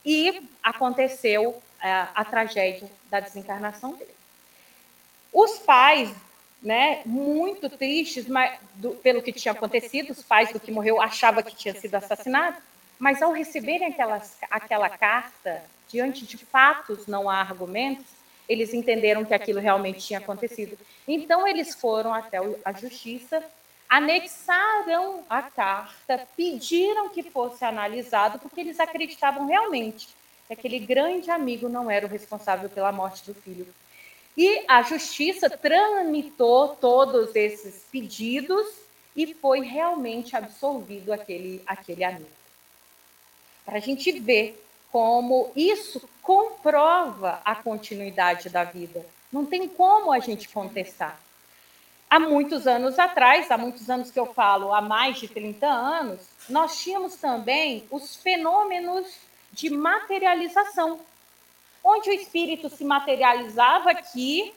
[0.04, 4.14] e aconteceu a, é, a tragédia da desencarnação dele.
[5.32, 6.14] Os pais,
[6.62, 11.42] né, muito tristes mas, do, pelo que tinha acontecido, os pais do que morreu achavam
[11.42, 12.56] que tinha sido assassinado,
[12.98, 15.62] mas ao receberem aquelas, aquela carta
[15.94, 18.04] diante de fatos, não há argumentos,
[18.48, 20.76] eles entenderam que aquilo realmente tinha acontecido.
[21.06, 23.44] Então, eles foram até a justiça,
[23.88, 30.08] anexaram a carta, pediram que fosse analisado, porque eles acreditavam realmente
[30.48, 33.72] que aquele grande amigo não era o responsável pela morte do filho.
[34.36, 38.66] E a justiça tramitou todos esses pedidos
[39.14, 42.26] e foi realmente absolvido aquele, aquele amigo.
[43.64, 44.63] Para a gente ver
[44.94, 49.04] como isso comprova a continuidade da vida.
[49.32, 51.18] Não tem como a gente contestar.
[52.08, 56.20] Há muitos anos atrás, há muitos anos que eu falo, há mais de 30 anos,
[56.48, 59.16] nós tínhamos também os fenômenos
[59.50, 61.00] de materialização,
[61.82, 64.54] onde o espírito se materializava aqui,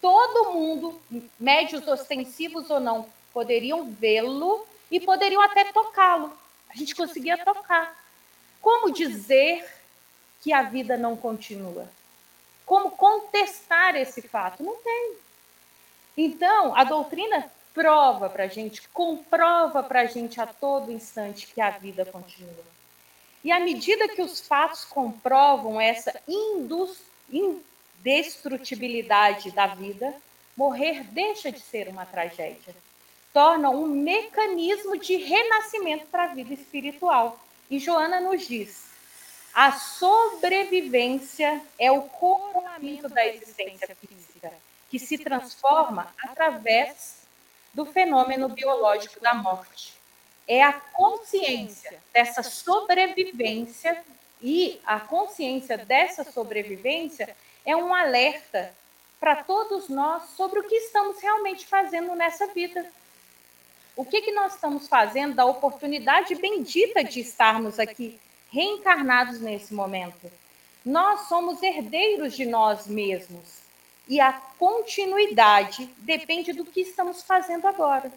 [0.00, 0.98] todo mundo,
[1.38, 6.32] médios ostensivos ou não, poderiam vê-lo e poderiam até tocá-lo.
[6.70, 8.07] A gente conseguia tocar.
[8.60, 9.64] Como dizer
[10.40, 11.88] que a vida não continua?
[12.64, 14.62] Como contestar esse fato?
[14.62, 15.16] Não tem.
[16.16, 21.60] Então, a doutrina prova para a gente, comprova para a gente a todo instante que
[21.60, 22.64] a vida continua.
[23.44, 26.20] E à medida que os fatos comprovam essa
[28.04, 30.12] indestrutibilidade da vida,
[30.56, 32.74] morrer deixa de ser uma tragédia.
[33.32, 37.38] Torna um mecanismo de renascimento para a vida espiritual.
[37.70, 38.88] E Joana nos diz:
[39.54, 44.52] a sobrevivência é o coroamento da existência física,
[44.88, 47.26] que se transforma através
[47.74, 49.94] do fenômeno biológico da morte.
[50.46, 54.02] É a consciência dessa sobrevivência
[54.40, 58.72] e a consciência dessa sobrevivência é um alerta
[59.20, 62.86] para todos nós sobre o que estamos realmente fazendo nessa vida.
[63.98, 68.18] O que, que nós estamos fazendo da oportunidade bendita de estarmos aqui
[68.50, 70.30] reencarnados nesse momento.
[70.84, 73.58] Nós somos herdeiros de nós mesmos.
[74.08, 78.10] E a continuidade depende do que estamos fazendo agora.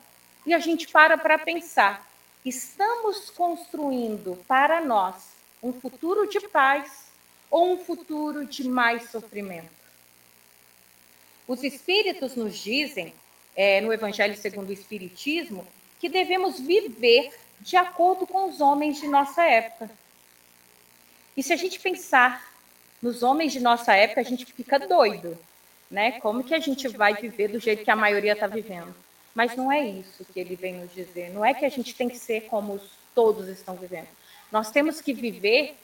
[0.45, 2.07] E a gente para para pensar:
[2.45, 7.11] estamos construindo para nós um futuro de paz
[7.49, 9.81] ou um futuro de mais sofrimento?
[11.45, 13.13] Os Espíritos nos dizem,
[13.55, 15.65] é, no Evangelho segundo o Espiritismo,
[15.99, 19.89] que devemos viver de acordo com os homens de nossa época.
[21.35, 22.51] E se a gente pensar
[23.01, 25.37] nos homens de nossa época, a gente fica doido,
[25.89, 26.13] né?
[26.19, 28.93] Como que a gente vai viver do jeito que a maioria está vivendo?
[29.33, 31.29] Mas não é isso que ele vem nos dizer.
[31.31, 32.79] Não é que a gente tem que ser como
[33.15, 34.07] todos estão vivendo.
[34.51, 35.75] Nós temos que viver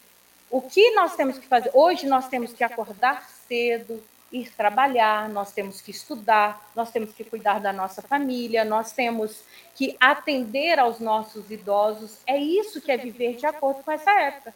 [0.49, 1.71] o que nós temos que fazer.
[1.73, 7.23] Hoje nós temos que acordar cedo, ir trabalhar, nós temos que estudar, nós temos que
[7.23, 9.41] cuidar da nossa família, nós temos
[9.75, 12.17] que atender aos nossos idosos.
[12.25, 14.53] É isso que é viver de acordo com essa época.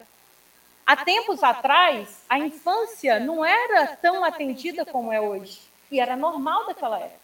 [0.84, 5.60] Há tempos atrás, a infância não era tão atendida como é hoje.
[5.90, 7.20] E era normal daquela época.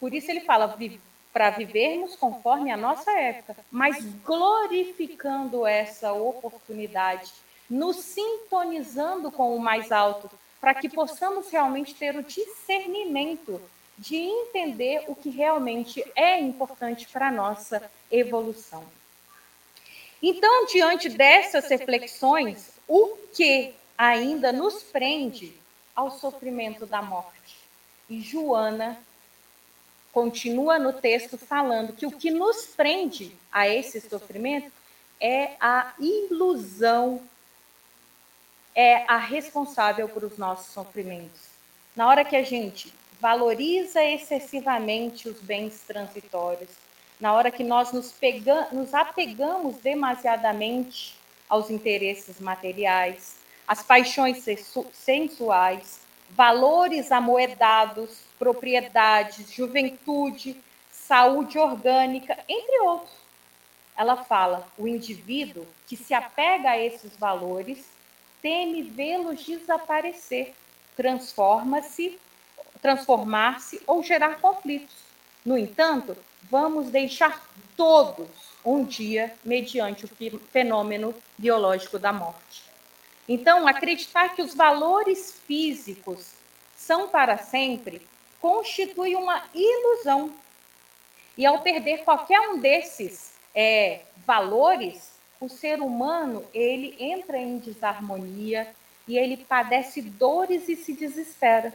[0.00, 0.76] Por isso ele fala
[1.32, 7.32] para vivermos conforme a nossa época, mas glorificando essa oportunidade,
[7.68, 13.60] nos sintonizando com o mais alto, para que possamos realmente ter o discernimento
[13.98, 18.84] de entender o que realmente é importante para a nossa evolução.
[20.22, 25.54] Então, diante dessas reflexões, o que ainda nos prende
[25.94, 27.56] ao sofrimento da morte?
[28.08, 28.98] E Joana
[30.12, 34.72] continua no texto falando que o que nos prende a esse sofrimento
[35.20, 37.20] é a ilusão,
[38.76, 41.40] é a responsável por os nossos sofrimentos.
[41.96, 46.68] Na hora que a gente valoriza excessivamente os bens transitórios,
[47.18, 51.16] na hora que nós nos, pega, nos apegamos demasiadamente
[51.48, 53.36] aos interesses materiais,
[53.66, 54.44] às paixões
[54.92, 60.62] sensuais, valores amoedados, propriedades, juventude,
[60.92, 63.16] saúde orgânica, entre outros.
[63.96, 67.95] Ela fala: o indivíduo que se apega a esses valores
[68.46, 70.54] teme vê-los desaparecer,
[70.96, 72.16] transforma-se,
[72.80, 74.94] transformar-se ou gerar conflitos.
[75.44, 76.16] No entanto,
[76.48, 77.44] vamos deixar
[77.76, 78.28] todos
[78.64, 82.62] um dia mediante o fenômeno biológico da morte.
[83.28, 86.30] Então, acreditar que os valores físicos
[86.76, 88.00] são para sempre
[88.40, 90.32] constitui uma ilusão.
[91.36, 98.68] E ao perder qualquer um desses é, valores, o ser humano ele entra em desarmonia
[99.06, 101.72] e ele padece dores e se desespera.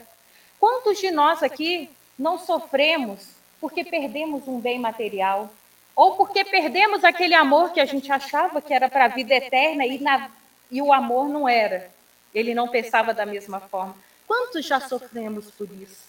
[0.58, 5.48] Quantos de nós aqui não sofremos porque perdemos um bem material,
[5.94, 9.86] ou porque perdemos aquele amor que a gente achava que era para a vida eterna
[9.86, 10.30] e, na,
[10.68, 11.90] e o amor não era.
[12.34, 13.94] Ele não pensava da mesma forma.
[14.26, 16.02] Quantos já sofremos por isso?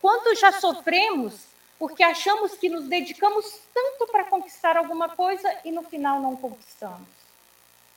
[0.00, 1.34] Quantos já sofremos
[1.82, 7.08] porque achamos que nos dedicamos tanto para conquistar alguma coisa e no final não conquistamos?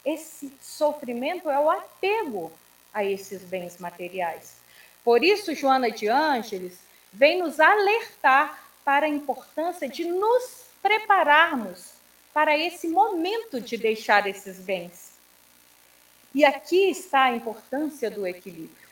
[0.03, 2.51] Esse sofrimento é o apego
[2.91, 4.55] a esses bens materiais.
[5.03, 6.79] Por isso, Joana de Ângeles
[7.13, 11.91] vem nos alertar para a importância de nos prepararmos
[12.33, 15.11] para esse momento de deixar esses bens.
[16.33, 18.87] E aqui está a importância do equilíbrio.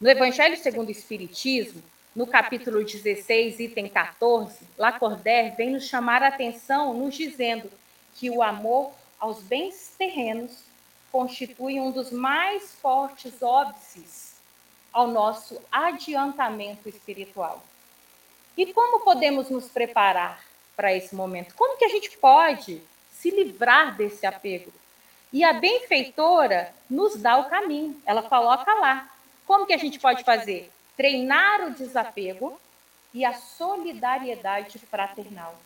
[0.00, 1.80] No Evangelho segundo o Espiritismo,
[2.18, 7.70] no capítulo 16, item 14, Lacordaire vem nos chamar a atenção nos dizendo
[8.16, 8.90] que o amor
[9.20, 10.64] aos bens terrenos
[11.12, 14.34] constitui um dos mais fortes óbices
[14.92, 17.62] ao nosso adiantamento espiritual.
[18.56, 20.44] E como podemos nos preparar
[20.74, 21.54] para esse momento?
[21.54, 24.72] Como que a gente pode se livrar desse apego?
[25.32, 29.08] E a benfeitora nos dá o caminho, ela coloca lá.
[29.46, 30.68] Como que a gente pode fazer?
[30.98, 32.60] Treinar o desapego
[33.14, 35.58] e a solidariedade fraternal.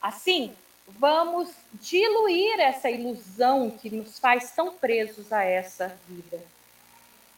[0.00, 0.54] Assim,
[0.86, 6.40] vamos diluir essa ilusão que nos faz tão presos a essa vida,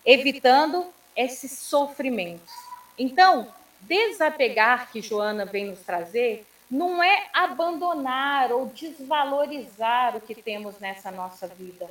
[0.05, 2.53] evitando esses sofrimentos.
[2.99, 3.49] Então,
[3.81, 11.11] desapegar que Joana vem nos trazer não é abandonar ou desvalorizar o que temos nessa
[11.11, 11.89] nossa vida.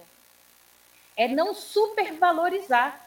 [1.15, 3.04] É não supervalorizar.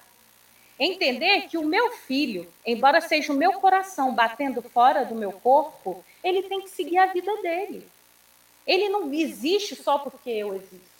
[0.78, 6.04] Entender que o meu filho, embora seja o meu coração batendo fora do meu corpo,
[6.22, 7.88] ele tem que seguir a vida dele.
[8.66, 10.98] Ele não existe só porque eu existo.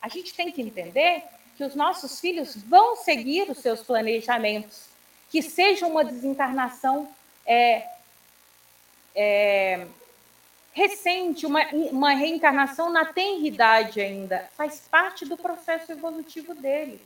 [0.00, 1.24] A gente tem que entender
[1.56, 4.84] que os nossos filhos vão seguir os seus planejamentos,
[5.28, 7.08] que seja uma desencarnação
[7.44, 7.86] é,
[9.14, 9.86] é,
[10.72, 17.00] recente, uma, uma reencarnação na tenridade ainda, faz parte do processo evolutivo dele.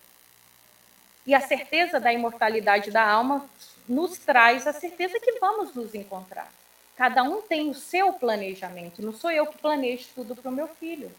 [1.26, 3.48] E a certeza da imortalidade da alma
[3.88, 6.52] nos traz a certeza que vamos nos encontrar.
[6.96, 10.68] Cada um tem o seu planejamento, não sou eu que planejo tudo para o meu
[10.68, 11.10] filho.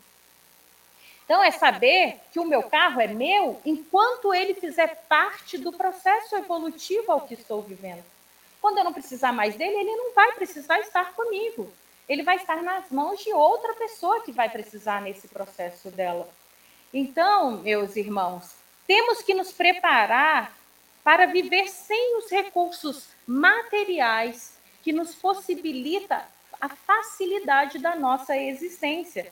[1.26, 6.36] Então, é saber que o meu carro é meu enquanto ele fizer parte do processo
[6.36, 8.04] evolutivo ao que estou vivendo.
[8.62, 11.72] Quando eu não precisar mais dele, ele não vai precisar estar comigo
[12.08, 16.28] ele vai estar nas mãos de outra pessoa que vai precisar nesse processo dela.
[16.94, 18.54] Então, meus irmãos,
[18.88, 20.56] temos que nos preparar
[21.04, 26.26] para viver sem os recursos materiais que nos possibilita
[26.60, 29.32] a facilidade da nossa existência,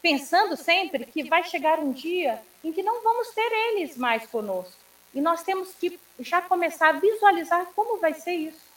[0.00, 4.72] pensando sempre que vai chegar um dia em que não vamos ter eles mais conosco.
[5.12, 8.70] E nós temos que já começar a visualizar como vai ser isso.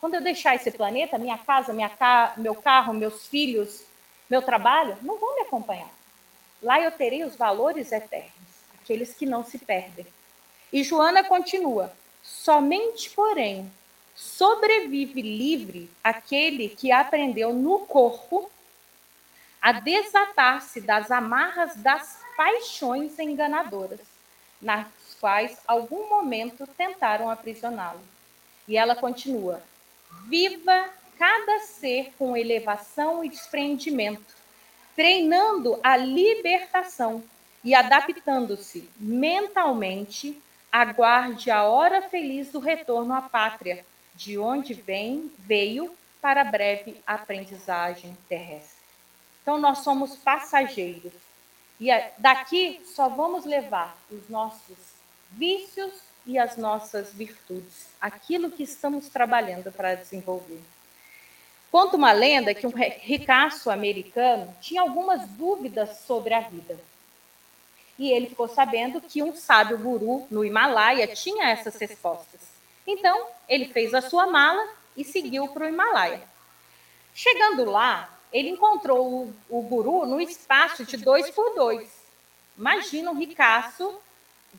[0.00, 2.34] Quando eu deixar esse planeta, minha casa, minha ca...
[2.36, 3.82] meu carro, meus filhos,
[4.28, 5.90] meu trabalho, não vão me acompanhar.
[6.62, 8.32] Lá eu terei os valores eternos,
[8.84, 10.06] aqueles que não se perdem.
[10.70, 11.90] E Joana continua:
[12.22, 13.72] somente, porém,
[14.14, 18.50] sobrevive livre aquele que aprendeu no corpo
[19.60, 24.00] a desatar-se das amarras das paixões enganadoras,
[24.60, 24.86] nas
[25.18, 28.02] quais algum momento tentaram aprisioná-lo.
[28.68, 29.62] E ela continua:
[30.26, 34.34] Viva cada ser com elevação e desprendimento,
[34.94, 37.22] treinando a libertação
[37.64, 40.40] e adaptando-se mentalmente,
[40.70, 43.84] aguarde a hora feliz do retorno à pátria,
[44.14, 48.84] de onde vem, veio para a breve aprendizagem terrestre.
[49.42, 51.12] Então nós somos passageiros
[51.80, 51.88] e
[52.18, 54.76] daqui só vamos levar os nossos
[55.32, 55.92] vícios,
[56.26, 60.60] e as nossas virtudes, aquilo que estamos trabalhando para desenvolver.
[61.70, 66.78] Conta uma lenda que um ricaço americano tinha algumas dúvidas sobre a vida.
[67.98, 72.40] E ele ficou sabendo que um sábio guru no Himalaia tinha essas respostas.
[72.86, 74.66] Então, ele fez a sua mala
[74.96, 76.22] e seguiu para o Himalaia.
[77.14, 81.88] Chegando lá, ele encontrou o, o guru no espaço de dois por dois.
[82.58, 83.96] Imagina um ricaço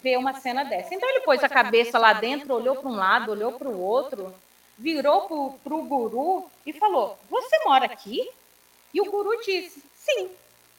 [0.01, 0.93] ver uma cena dessa.
[0.93, 4.33] Então ele pôs a cabeça lá dentro, olhou para um lado, olhou para o outro,
[4.77, 8.29] virou para o guru e falou: Você mora aqui?
[8.93, 10.29] E o guru disse: Sim.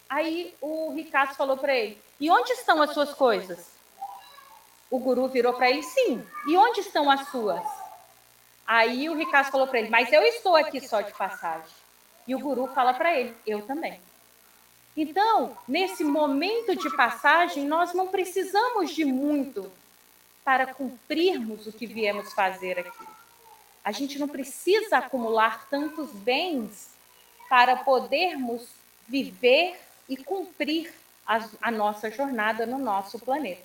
[0.09, 3.71] Aí o Ricardo falou para ele: E onde estão as suas coisas?
[4.91, 6.27] O guru virou para ele: Sim.
[6.49, 7.63] E onde estão as suas?
[8.67, 11.75] Aí o Ricardo falou para ele: Mas eu estou aqui só de passagem.
[12.27, 14.01] E o guru fala para ele: Eu também.
[14.97, 19.71] Então, nesse momento de passagem, nós não precisamos de muito
[20.43, 23.07] para cumprirmos o que viemos fazer aqui.
[23.85, 26.91] A gente não precisa acumular tantos bens
[27.49, 28.67] para podermos
[29.07, 30.93] viver e cumprir
[31.27, 33.63] a, a nossa jornada no nosso planeta.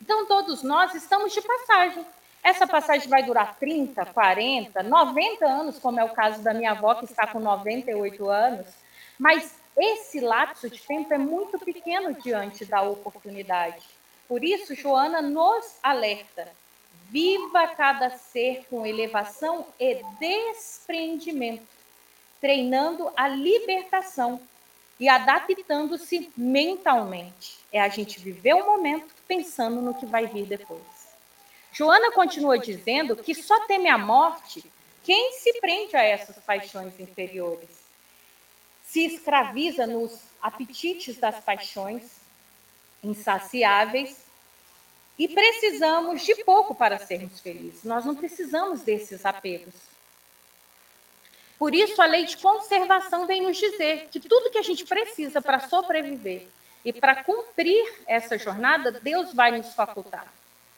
[0.00, 2.06] Então, todos nós estamos de passagem.
[2.42, 6.94] Essa passagem vai durar 30, 40, 90 anos, como é o caso da minha avó,
[6.94, 8.66] que está com 98 anos,
[9.18, 13.84] mas esse lapso de tempo é muito pequeno diante da oportunidade.
[14.28, 16.48] Por isso, Joana nos alerta:
[17.10, 21.66] viva cada ser com elevação e desprendimento,
[22.40, 24.40] treinando a libertação
[24.98, 27.58] e adaptando-se mentalmente.
[27.72, 30.82] É a gente viver o momento pensando no que vai vir depois.
[31.72, 34.64] Joana continua dizendo que só teme a morte
[35.04, 37.68] quem se prende a essas paixões inferiores.
[38.84, 42.02] Se escraviza nos apetites das paixões
[43.02, 44.16] insaciáveis
[45.18, 47.84] e precisamos de pouco para sermos felizes.
[47.84, 49.74] Nós não precisamos desses apegos.
[51.58, 55.42] Por isso, a lei de conservação vem nos dizer que tudo que a gente precisa
[55.42, 56.46] para sobreviver
[56.84, 60.32] e para cumprir essa jornada, Deus vai nos facultar.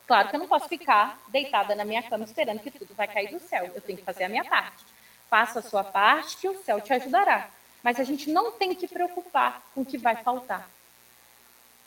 [0.07, 3.31] Claro que eu não posso ficar deitada na minha cama esperando que tudo vai cair
[3.31, 3.71] do céu.
[3.75, 4.85] Eu tenho que fazer a minha parte.
[5.29, 7.49] Faça a sua parte que o céu te ajudará.
[7.83, 10.69] Mas a gente não tem que preocupar com o que vai faltar.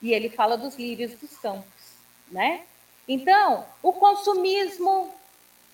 [0.02, 1.66] E ele fala dos lírios dos campos,
[2.32, 2.64] né?
[3.08, 5.14] Então, o consumismo,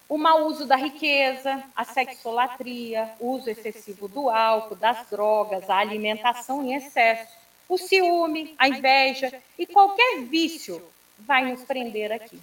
[0.10, 5.78] o mau uso da riqueza, a sexolatria, o uso excessivo do álcool, das drogas, a
[5.78, 7.32] alimentação em excesso,
[7.70, 10.84] o ciúme, a inveja e qualquer vício
[11.20, 12.42] vai nos prender aqui.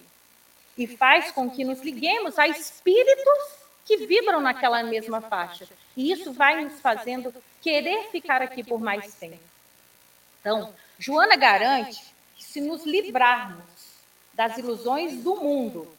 [0.78, 5.66] E faz com que nos liguemos a espíritos que vibram naquela mesma faixa.
[5.96, 9.40] E isso vai nos fazendo querer ficar aqui por mais tempo.
[10.40, 12.00] Então, Joana garante
[12.36, 13.64] que se nos livrarmos
[14.34, 15.95] das ilusões do mundo,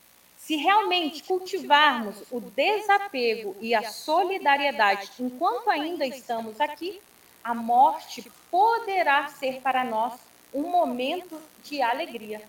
[0.48, 7.02] se realmente cultivarmos o desapego e a solidariedade enquanto ainda estamos aqui,
[7.44, 10.14] a morte poderá ser para nós
[10.54, 12.42] um momento de alegria.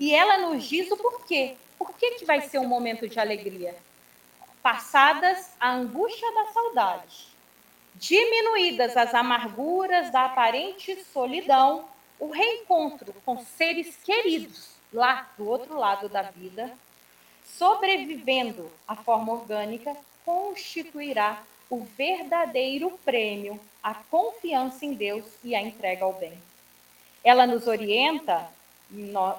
[0.00, 1.54] E ela nos diz o porquê.
[1.78, 3.76] Por que, que vai ser um momento de alegria?
[4.62, 7.28] Passadas a angústia da saudade,
[7.94, 11.86] diminuídas as amarguras da aparente solidão,
[12.18, 16.74] o reencontro com seres queridos lá do outro lado da vida,
[17.56, 26.04] sobrevivendo à forma orgânica, constituirá o verdadeiro prêmio, a confiança em Deus e a entrega
[26.04, 26.36] ao bem.
[27.22, 28.48] Ela nos orienta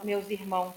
[0.04, 0.74] meus irmãos,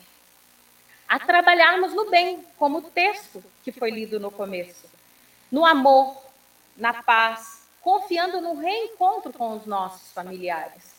[1.09, 4.87] a trabalharmos no bem, como o texto que foi lido no começo,
[5.51, 6.17] no amor,
[6.77, 10.95] na paz, confiando no reencontro com os nossos familiares.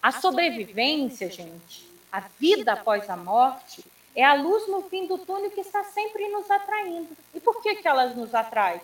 [0.00, 3.84] A sobrevivência, gente, a vida após a morte,
[4.16, 7.14] é a luz no fim do túnel que está sempre nos atraindo.
[7.34, 8.80] E por que, que ela nos atrai?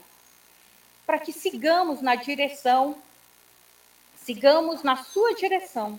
[1.07, 2.97] Para que sigamos na direção,
[4.14, 5.99] sigamos na sua direção,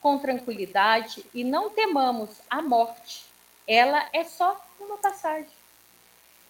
[0.00, 3.24] com tranquilidade e não temamos a morte.
[3.66, 5.50] Ela é só uma passagem.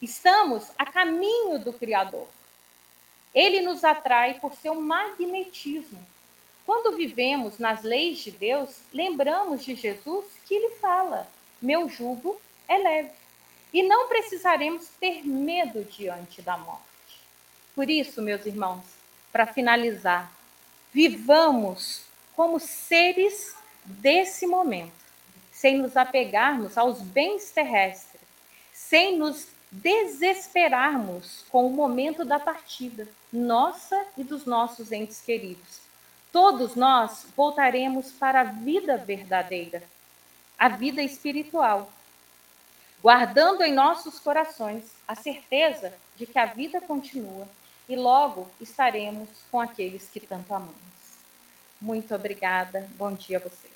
[0.01, 2.29] Estamos a caminho do Criador.
[3.35, 6.07] Ele nos atrai por seu magnetismo.
[6.67, 11.27] Quando vivemos nas leis de Deus, lembramos de Jesus que ele fala:
[11.63, 13.13] Meu jugo é leve.
[13.73, 16.83] E não precisaremos ter medo diante da morte.
[17.75, 18.85] Por isso, meus irmãos,
[19.31, 20.31] para finalizar,
[20.93, 22.03] vivamos
[22.35, 23.55] como seres
[23.85, 24.93] desse momento,
[25.51, 28.21] sem nos apegarmos aos bens terrestres,
[28.73, 35.81] sem nos desesperarmos com o momento da partida, nossa e dos nossos entes queridos.
[36.31, 39.83] Todos nós voltaremos para a vida verdadeira,
[40.63, 41.91] a vida espiritual,
[43.03, 47.49] guardando em nossos corações a certeza de que a vida continua
[47.89, 50.77] e logo estaremos com aqueles que tanto amamos.
[51.81, 52.89] Muito obrigada.
[52.97, 53.73] Bom dia a vocês.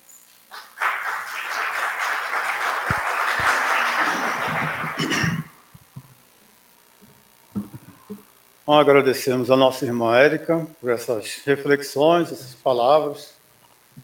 [8.65, 13.33] Bom, agradecemos a nossa irmã Érica por essas reflexões, essas palavras.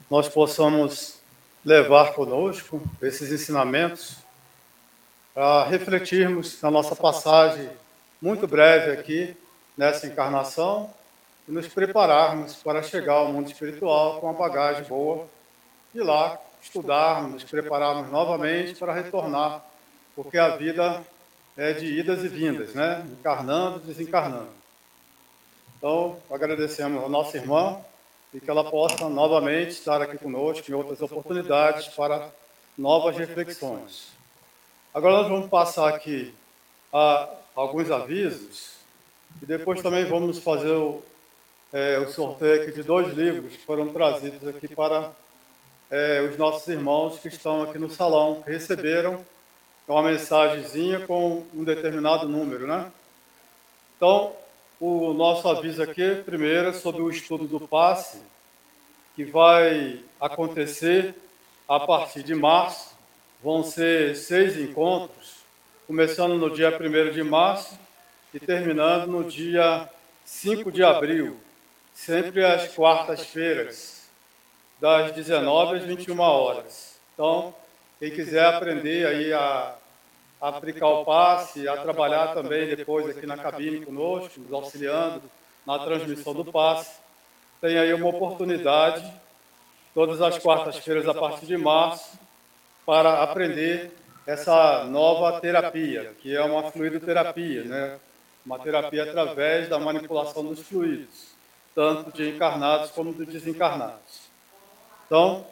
[0.10, 1.23] Nós possamos
[1.66, 4.18] levar conosco esses ensinamentos
[5.34, 7.70] para refletirmos na nossa passagem
[8.22, 9.36] muito breve aqui
[9.78, 10.94] nessa encarnação
[11.48, 15.28] e nos prepararmos para chegar ao mundo espiritual com uma bagagem boa
[15.94, 19.64] e lá estudarmos, nos prepararmos novamente para retornar,
[20.16, 21.02] porque a vida
[21.58, 23.06] é de idas e vindas, né?
[23.12, 24.50] encarnando desencarnando.
[25.78, 27.78] Então, agradecemos a nossa irmã
[28.34, 32.30] e que ela possa novamente estar aqui conosco em outras oportunidades para
[32.78, 34.12] novas reflexões.
[34.94, 36.34] Agora nós vamos passar aqui
[36.92, 38.78] a alguns avisos
[39.42, 41.02] e depois também vamos fazer o,
[41.72, 45.12] é, o sorteio de dois livros que foram trazidos aqui para
[45.92, 49.24] é, os nossos irmãos que estão aqui no salão, que receberam
[49.88, 52.92] uma mensagenzinha com um determinado número, né?
[53.98, 54.34] Então,
[54.86, 58.18] o nosso aviso aqui, primeiro, é sobre o estudo do passe,
[59.16, 61.16] que vai acontecer
[61.70, 62.94] a partir de março.
[63.42, 65.36] Vão ser seis encontros,
[65.88, 67.80] começando no dia 1 de março
[68.34, 69.90] e terminando no dia
[70.26, 71.40] 5 de abril
[71.94, 74.10] sempre às quartas-feiras,
[74.82, 77.00] das 19 às 21 horas.
[77.14, 77.56] Então,
[78.00, 79.76] quem quiser aprender aí a,
[80.44, 85.22] a aplicar o passe, a trabalhar também depois aqui na cabine conosco, nos auxiliando
[85.66, 87.00] na transmissão do passe,
[87.62, 89.10] tem aí uma oportunidade,
[89.94, 92.20] todas as quartas-feiras a partir de março,
[92.86, 93.94] para aprender
[94.28, 97.98] essa nova terapia, que é uma fluidoterapia, né?
[98.46, 101.28] uma terapia através da manipulação dos fluidos,
[101.74, 104.28] tanto de encarnados como de desencarnados.
[105.06, 105.48] Então,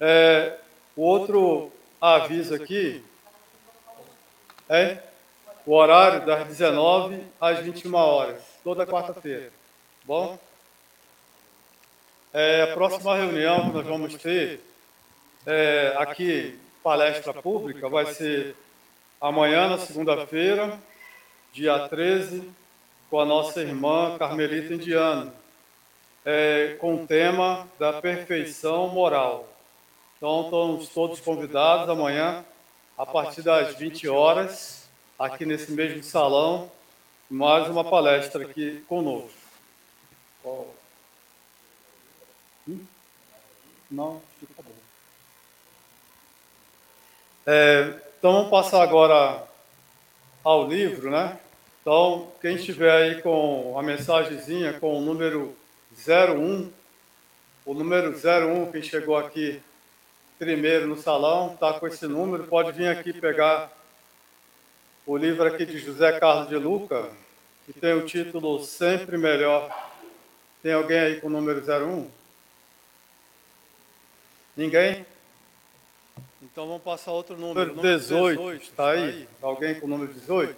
[0.00, 0.56] é,
[0.96, 3.04] o outro aviso aqui
[4.68, 4.98] é
[5.66, 9.50] o horário das 19 às 21 horas, toda quarta-feira.
[10.04, 10.38] Bom?
[12.32, 14.60] É, a próxima reunião que nós vamos ter
[15.46, 18.54] é, aqui, palestra pública, vai ser
[19.20, 20.78] amanhã, na segunda-feira,
[21.52, 22.50] dia 13,
[23.10, 25.32] com a nossa irmã Carmelita Indiana,
[26.24, 29.48] é, com o tema da perfeição moral.
[30.16, 32.44] Então, estamos todos convidados amanhã,
[32.98, 36.68] a partir das 20 horas, aqui nesse mesmo salão,
[37.30, 39.30] mais uma palestra aqui conosco.
[42.66, 42.84] Hum?
[43.88, 44.72] Não, fica bom.
[47.46, 49.46] É, então, vamos passar agora
[50.42, 51.38] ao livro, né?
[51.80, 55.56] Então, quem estiver aí com a mensagenzinha com o número
[55.96, 56.72] 01,
[57.64, 59.62] o número 01, quem chegou aqui
[60.38, 63.72] primeiro no salão, está com esse número, pode vir aqui pegar
[65.04, 67.10] o livro aqui de José Carlos de Luca,
[67.66, 69.68] que tem o título Sempre Melhor.
[70.62, 72.10] Tem alguém aí com o número 01?
[74.56, 75.04] Ninguém?
[76.40, 77.74] Então vamos passar outro número.
[77.74, 79.28] Número 18, está aí?
[79.42, 80.56] Alguém com o número 18?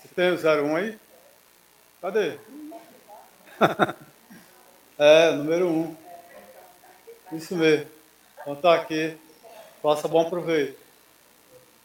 [0.00, 0.98] Você tem o 01 aí?
[2.00, 2.38] Cadê?
[4.98, 6.03] é, número 1.
[7.34, 7.86] Isso mesmo.
[8.40, 9.16] Então tá aqui.
[9.82, 10.78] Faça bom proveito.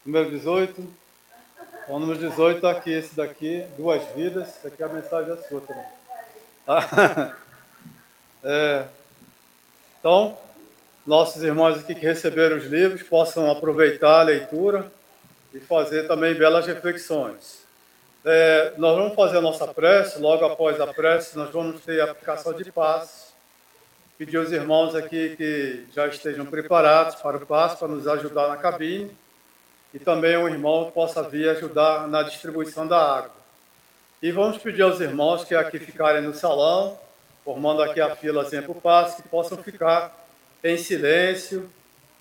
[0.06, 1.00] Número 18.
[1.82, 4.48] Então, número 18 está aqui, esse daqui, duas vidas.
[4.48, 5.84] Essa aqui é a mensagem da sua também.
[8.44, 8.84] é.
[9.98, 10.38] Então,
[11.04, 14.90] nossos irmãos aqui que receberam os livros possam aproveitar a leitura
[15.52, 17.60] e fazer também belas reflexões.
[18.24, 22.12] É, nós vamos fazer a nossa prece, logo após a prece, nós vamos ter a
[22.12, 23.29] aplicação de passos
[24.20, 28.58] pedir aos irmãos aqui que já estejam preparados para o passo, para nos ajudar na
[28.58, 29.10] cabine,
[29.94, 33.30] e também um irmão possa vir ajudar na distribuição da água.
[34.20, 36.98] E vamos pedir aos irmãos que aqui ficarem no salão,
[37.42, 40.14] formando aqui a fila para o passo, que possam ficar
[40.62, 41.70] em silêncio,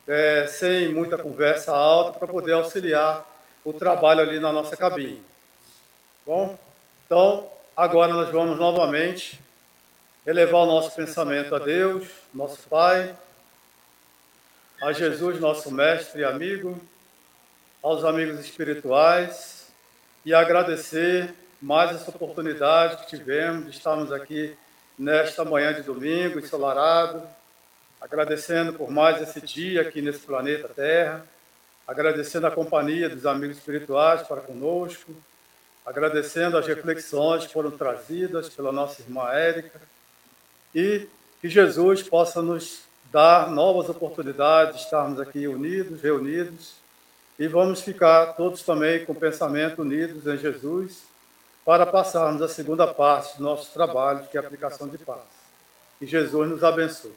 [0.08, 3.30] é, sem muita conversa alta, para poder auxiliar
[3.62, 5.22] o trabalho ali na nossa cabine.
[6.26, 6.58] Bom,
[7.06, 7.46] então
[7.76, 9.38] agora nós vamos novamente
[10.26, 13.16] elevar o nosso pensamento a Deus, nosso Pai,
[14.82, 16.80] a Jesus, nosso mestre e amigo,
[17.82, 19.68] aos amigos espirituais
[20.26, 24.56] e agradecer mais essa oportunidade que tivemos de estarmos aqui
[24.98, 27.24] nesta manhã de domingo, ensolarado,
[28.00, 31.26] agradecendo por mais esse dia aqui nesse planeta Terra,
[31.88, 35.14] agradecendo a companhia dos amigos espirituais para conosco,
[35.86, 39.82] agradecendo as reflexões que foram trazidas pela nossa irmã Érica,
[40.74, 41.08] e
[41.42, 46.76] que Jesus possa nos dar novas oportunidades de estarmos aqui unidos, reunidos,
[47.38, 51.04] e vamos ficar todos também com o pensamento unidos em Jesus
[51.66, 55.22] para passarmos a segunda parte do nosso trabalho, que é a aplicação de paz.
[55.98, 57.14] Que Jesus nos abençoe.